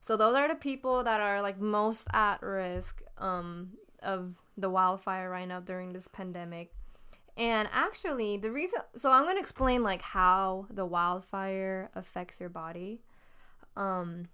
So 0.00 0.16
those 0.16 0.34
are 0.36 0.48
the 0.48 0.54
people 0.54 1.04
that 1.04 1.20
are 1.20 1.42
like 1.42 1.60
most 1.60 2.06
at 2.12 2.42
risk 2.42 3.02
um 3.18 3.70
of 4.02 4.34
the 4.56 4.70
wildfire 4.70 5.28
right 5.30 5.46
now 5.46 5.60
during 5.60 5.92
this 5.92 6.08
pandemic. 6.08 6.72
And 7.36 7.68
actually, 7.72 8.38
the 8.38 8.50
reason 8.50 8.80
so 8.96 9.10
I'm 9.10 9.24
going 9.24 9.36
to 9.36 9.40
explain 9.40 9.82
like 9.82 10.02
how 10.02 10.66
the 10.70 10.86
wildfire 10.86 11.90
affects 11.94 12.40
your 12.40 12.48
body. 12.48 13.02
Um 13.76 14.28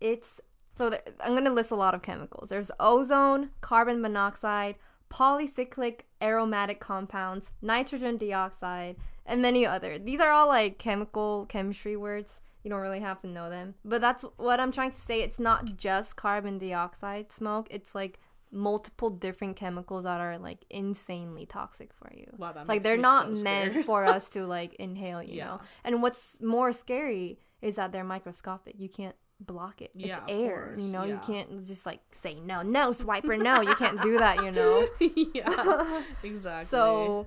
it's 0.00 0.40
so 0.76 0.90
there, 0.90 1.02
I'm 1.20 1.32
going 1.32 1.44
to 1.44 1.52
list 1.52 1.70
a 1.70 1.76
lot 1.76 1.94
of 1.94 2.02
chemicals. 2.02 2.50
There's 2.50 2.70
ozone, 2.78 3.50
carbon 3.62 4.02
monoxide, 4.02 4.74
polycyclic 5.10 6.00
aromatic 6.20 6.80
compounds, 6.80 7.50
nitrogen 7.62 8.18
dioxide, 8.18 8.96
and 9.24 9.40
many 9.40 9.64
other. 9.64 9.98
These 9.98 10.20
are 10.20 10.30
all 10.30 10.48
like 10.48 10.78
chemical 10.78 11.46
chemistry 11.46 11.96
words. 11.96 12.40
You 12.62 12.70
don't 12.70 12.80
really 12.80 13.00
have 13.00 13.20
to 13.20 13.28
know 13.28 13.48
them. 13.48 13.74
But 13.84 14.00
that's 14.00 14.24
what 14.36 14.60
I'm 14.60 14.72
trying 14.72 14.90
to 14.90 15.00
say. 15.00 15.20
It's 15.22 15.38
not 15.38 15.76
just 15.76 16.16
carbon 16.16 16.58
dioxide 16.58 17.32
smoke. 17.32 17.68
It's 17.70 17.94
like 17.94 18.18
multiple 18.50 19.10
different 19.10 19.56
chemicals 19.56 20.04
that 20.04 20.20
are 20.20 20.38
like 20.38 20.64
insanely 20.70 21.46
toxic 21.46 21.92
for 21.92 22.10
you. 22.14 22.26
Wow, 22.36 22.52
that 22.52 22.68
like 22.68 22.82
they're 22.82 22.96
not 22.96 23.36
so 23.36 23.42
meant 23.42 23.84
for 23.86 24.04
us 24.04 24.28
to 24.30 24.46
like 24.46 24.74
inhale, 24.74 25.22
you 25.22 25.34
Yeah. 25.36 25.46
know. 25.46 25.60
And 25.84 26.02
what's 26.02 26.36
more 26.40 26.72
scary 26.72 27.38
is 27.62 27.76
that 27.76 27.92
they're 27.92 28.04
microscopic. 28.04 28.74
You 28.78 28.88
can't 28.88 29.16
block 29.40 29.82
it. 29.82 29.90
Yeah, 29.94 30.18
it's 30.26 30.32
air, 30.32 30.72
course, 30.74 30.82
you 30.84 30.92
know. 30.92 31.04
You 31.04 31.18
can't 31.18 31.64
just 31.66 31.84
like 31.86 32.00
say 32.12 32.34
no, 32.40 32.62
no, 32.62 32.90
swiper, 32.90 33.40
no. 33.40 33.60
You 33.60 33.74
can't 33.74 34.00
do 34.02 34.18
that, 34.18 34.42
you 34.42 34.50
know. 34.50 34.86
yeah, 35.34 36.02
exactly. 36.22 36.66
So 36.66 37.26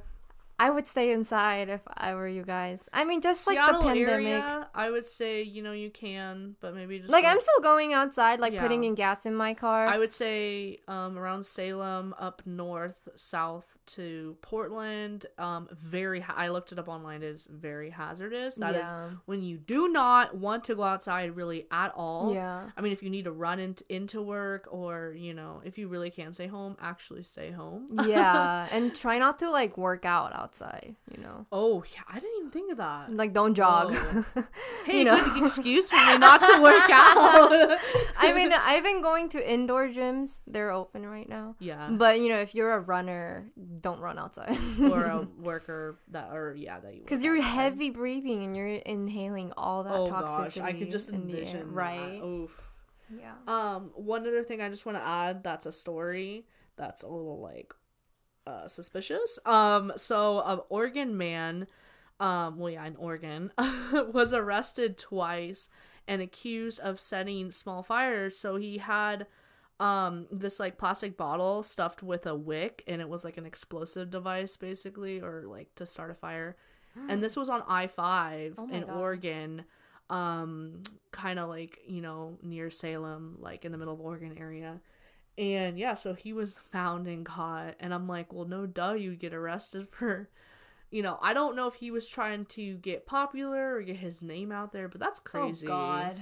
I 0.59 0.69
would 0.69 0.85
stay 0.87 1.11
inside 1.11 1.69
if 1.69 1.81
I 1.95 2.13
were 2.15 2.27
you 2.27 2.43
guys. 2.43 2.87
I 2.93 3.05
mean, 3.05 3.21
just 3.21 3.47
like 3.47 3.57
the 3.57 3.79
pandemic. 3.79 4.09
area, 4.09 4.67
I 4.75 4.89
would 4.89 5.05
say 5.05 5.41
you 5.43 5.63
know 5.63 5.71
you 5.71 5.89
can, 5.89 6.55
but 6.59 6.75
maybe 6.75 6.99
just 6.99 7.09
Like 7.09 7.23
don't- 7.23 7.33
I'm 7.35 7.41
still 7.41 7.61
going 7.61 7.93
outside, 7.93 8.39
like 8.41 8.53
Yeah. 8.53 8.61
putting 8.61 8.83
in 8.83 8.95
gas 8.95 9.25
in 9.25 9.35
my 9.35 9.53
car. 9.53 9.87
I 9.87 9.97
would 9.97 10.11
say 10.11 10.79
um, 10.87 11.17
around 11.17 11.45
Salem, 11.45 12.13
up 12.19 12.41
north, 12.45 13.07
south 13.15 13.77
to 13.87 14.35
Portland. 14.41 15.25
Um, 15.37 15.69
very. 15.71 16.19
Ha- 16.19 16.33
I 16.35 16.49
looked 16.49 16.71
it 16.73 16.79
up 16.79 16.89
online. 16.89 17.23
It 17.23 17.27
is 17.27 17.47
very 17.49 17.89
hazardous. 17.89 18.55
That 18.55 18.75
is 18.75 18.89
yeah. 18.89 19.11
when 19.25 19.41
you 19.41 19.57
do 19.57 19.87
not 19.87 20.35
want 20.35 20.65
to 20.65 20.75
go 20.75 20.83
outside 20.83 21.35
really 21.35 21.67
at 21.71 21.93
all. 21.95 22.33
Yeah. 22.33 22.69
I 22.75 22.81
mean, 22.81 22.91
if 22.91 23.01
you 23.01 23.09
need 23.09 23.23
to 23.25 23.31
run 23.31 23.59
into 23.59 23.83
into 23.89 24.21
work, 24.21 24.67
or 24.71 25.13
you 25.17 25.33
know, 25.33 25.61
if 25.63 25.77
you 25.77 25.87
really 25.87 26.09
can't 26.11 26.33
stay 26.35 26.47
home, 26.47 26.75
actually 26.81 27.23
stay 27.23 27.51
home. 27.51 27.87
yeah, 28.05 28.67
and 28.71 28.93
try 28.93 29.17
not 29.19 29.39
to 29.39 29.49
like 29.49 29.77
work 29.77 30.03
out 30.03 30.33
outside. 30.33 30.48
You 30.53 31.21
know, 31.21 31.45
oh 31.51 31.83
yeah, 31.93 32.01
I 32.09 32.19
didn't 32.19 32.37
even 32.39 32.51
think 32.51 32.71
of 32.71 32.77
that. 32.77 33.13
like 33.13 33.33
don't 33.33 33.53
jog. 33.53 33.93
Whoa. 33.93 34.23
Hey, 34.85 34.99
you 34.99 35.03
know. 35.05 35.17
good 35.33 35.43
excuse 35.43 35.89
for 35.89 35.97
me 35.97 36.17
not 36.17 36.39
to 36.41 36.61
work 36.61 36.89
out. 36.91 37.77
I 38.17 38.33
mean, 38.33 38.51
I've 38.51 38.83
been 38.83 39.01
going 39.01 39.29
to 39.29 39.51
indoor 39.53 39.87
gyms. 39.89 40.41
They're 40.47 40.71
open 40.71 41.05
right 41.05 41.27
now. 41.29 41.55
yeah. 41.59 41.89
But 41.91 42.19
you 42.21 42.29
know, 42.29 42.39
if 42.39 42.55
you're 42.55 42.73
a 42.73 42.79
runner, 42.79 43.45
don't 43.81 43.99
run 43.99 44.17
outside. 44.17 44.57
or 44.81 45.03
a 45.05 45.27
worker 45.41 45.97
that, 46.11 46.29
or 46.33 46.55
yeah, 46.57 46.79
that 46.79 46.93
you 46.95 47.01
Because 47.01 47.23
you're 47.23 47.37
outside. 47.37 47.49
heavy 47.49 47.89
breathing 47.91 48.43
and 48.43 48.55
you're 48.55 48.67
inhaling 48.67 49.51
all 49.57 49.83
that 49.83 49.93
Oh 49.93 50.09
toxicity 50.09 50.55
gosh, 50.55 50.57
I 50.59 50.73
could 50.73 50.89
just 50.91 51.07
the 51.11 51.15
air, 51.15 51.21
envision 51.21 51.59
that. 51.67 51.73
right? 51.73 52.21
Oof. 52.23 52.61
Yeah. 53.15 53.33
Um, 53.47 53.91
one 53.95 54.21
other 54.21 54.43
thing 54.43 54.61
I 54.61 54.69
just 54.69 54.85
want 54.85 54.97
to 54.97 55.03
add 55.03 55.43
that's 55.43 55.65
a 55.65 55.71
story 55.71 56.45
that's 56.77 57.03
a 57.03 57.07
little 57.07 57.39
like 57.41 57.73
uh 58.49 58.67
suspicious. 58.67 59.39
Um, 59.45 59.93
so 59.95 60.41
an 60.41 60.59
Oregon 60.69 61.17
man, 61.17 61.67
um, 62.19 62.57
well 62.57 62.71
yeah, 62.71 62.85
in 62.85 62.95
Oregon, 62.95 63.51
was 64.13 64.33
arrested 64.33 64.97
twice 64.97 65.69
and 66.07 66.21
accused 66.21 66.79
of 66.79 66.99
setting 66.99 67.51
small 67.51 67.83
fires. 67.83 68.37
So 68.37 68.55
he 68.55 68.77
had 68.77 69.27
um 69.79 70.27
this 70.29 70.59
like 70.59 70.77
plastic 70.77 71.15
bottle 71.15 71.63
stuffed 71.63 72.03
with 72.03 72.25
a 72.25 72.35
wick 72.35 72.83
and 72.87 72.99
it 73.01 73.07
was 73.07 73.23
like 73.23 73.37
an 73.37 73.45
explosive 73.45 74.09
device 74.09 74.57
basically 74.57 75.21
or 75.21 75.43
like 75.47 75.73
to 75.75 75.85
start 75.85 76.11
a 76.11 76.13
fire 76.13 76.57
and 77.07 77.23
this 77.23 77.37
was 77.37 77.47
on 77.47 77.61
i5 77.61 78.55
Oh 78.57 78.67
in 78.69 78.81
God. 78.81 78.97
oregon 78.97 79.63
um, 80.09 80.81
kind 81.11 81.39
of 81.39 81.49
like 81.49 81.79
you 81.87 82.01
know 82.01 82.37
near 82.41 82.69
Salem, 82.71 83.37
like 83.39 83.65
in 83.65 83.71
the 83.71 83.77
middle 83.77 83.93
of 83.93 84.01
Oregon 84.01 84.35
area. 84.39 84.81
And 85.39 85.79
yeah, 85.79 85.95
so 85.95 86.13
he 86.13 86.33
was 86.33 86.59
found 86.69 87.07
and 87.07 87.25
caught, 87.25 87.75
and 87.79 87.93
I'm 87.93 88.09
like, 88.09 88.33
well, 88.33 88.43
no, 88.43 88.65
duh, 88.65 88.91
you'd 88.91 89.19
get 89.19 89.33
arrested 89.33 89.87
for, 89.91 90.29
you 90.91 91.01
know, 91.01 91.17
I 91.21 91.33
don't 91.33 91.55
know 91.55 91.67
if 91.67 91.75
he 91.75 91.91
was 91.91 92.09
trying 92.09 92.45
to 92.47 92.75
get 92.75 93.05
popular 93.05 93.75
or 93.75 93.81
get 93.81 93.95
his 93.95 94.21
name 94.21 94.51
out 94.51 94.73
there, 94.73 94.89
but 94.89 94.99
that's 94.99 95.19
oh, 95.19 95.29
crazy. 95.29 95.67
Oh 95.67 95.69
God. 95.69 96.19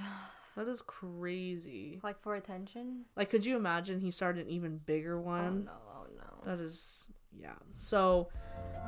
That 0.56 0.68
is 0.68 0.82
crazy. 0.82 2.00
Like 2.02 2.20
for 2.20 2.36
attention? 2.36 3.04
Like, 3.16 3.30
could 3.30 3.46
you 3.46 3.56
imagine 3.56 4.00
he 4.00 4.10
started 4.10 4.46
an 4.46 4.52
even 4.52 4.78
bigger 4.78 5.18
oh, 5.18 5.22
one? 5.22 5.68
Oh 5.70 5.72
no, 5.72 6.22
oh 6.22 6.46
no. 6.46 6.56
That 6.56 6.62
is, 6.62 7.08
yeah. 7.36 7.52
So, 7.74 8.28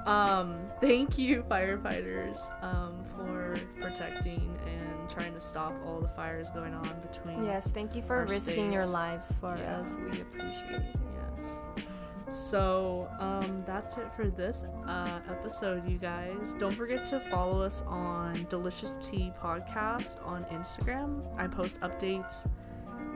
um, 0.07 0.59
thank 0.81 1.19
you, 1.19 1.43
firefighters, 1.51 2.51
um, 2.63 3.05
for 3.17 3.55
protecting 3.81 4.57
and 4.67 5.11
trying 5.11 5.35
to 5.35 5.41
stop 5.41 5.75
all 5.85 6.01
the 6.01 6.09
fires 6.09 6.51
going 6.51 6.75
on 6.75 7.01
between. 7.01 7.45
Yes, 7.45 7.71
thank 7.71 7.95
you 7.97 8.03
for 8.03 8.25
risking 8.25 8.73
your 8.73 8.87
lives 8.87 9.35
for 9.41 9.57
Yeah. 9.57 9.79
us. 9.81 9.97
We 9.97 10.21
appreciate 10.21 10.71
it. 10.71 10.97
Yes. 11.37 11.87
So, 12.33 13.09
um, 13.19 13.65
that's 13.67 13.97
it 13.97 14.07
for 14.15 14.29
this 14.29 14.63
uh, 14.87 15.19
episode, 15.29 15.89
you 15.89 15.99
guys. 15.99 16.55
Don't 16.59 16.73
forget 16.75 17.05
to 17.07 17.19
follow 17.19 17.61
us 17.61 17.83
on 17.89 18.47
Delicious 18.49 18.97
Tea 19.03 19.33
Podcast 19.43 20.25
on 20.25 20.45
Instagram. 20.45 21.27
I 21.37 21.49
post 21.49 21.81
updates, 21.81 22.49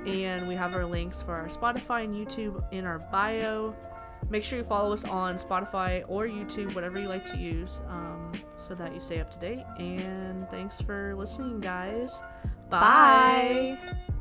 and 0.05 0.49
we 0.49 0.57
have 0.57 0.75
our 0.75 0.85
links 0.85 1.23
for 1.23 1.33
our 1.35 1.47
Spotify 1.47 2.03
and 2.05 2.15
YouTube 2.15 2.65
in 2.73 2.85
our 2.85 2.99
bio. 2.99 3.75
Make 4.31 4.43
sure 4.43 4.59
you 4.59 4.65
follow 4.65 4.93
us 4.93 5.05
on 5.05 5.37
Spotify 5.37 6.05
or 6.09 6.27
YouTube, 6.27 6.75
whatever 6.75 6.99
you 6.99 7.09
like 7.09 7.25
to 7.27 7.37
use, 7.37 7.81
um, 7.89 8.33
so 8.57 8.75
that 8.75 8.95
you 8.95 9.01
stay 9.01 9.21
up 9.21 9.31
to 9.31 9.39
date. 9.39 9.65
And 9.79 10.49
thanks 10.51 10.81
for 10.81 11.15
listening, 11.17 11.61
guys. 11.61 12.23
Bye. 12.71 13.79
Bye. 13.81 14.14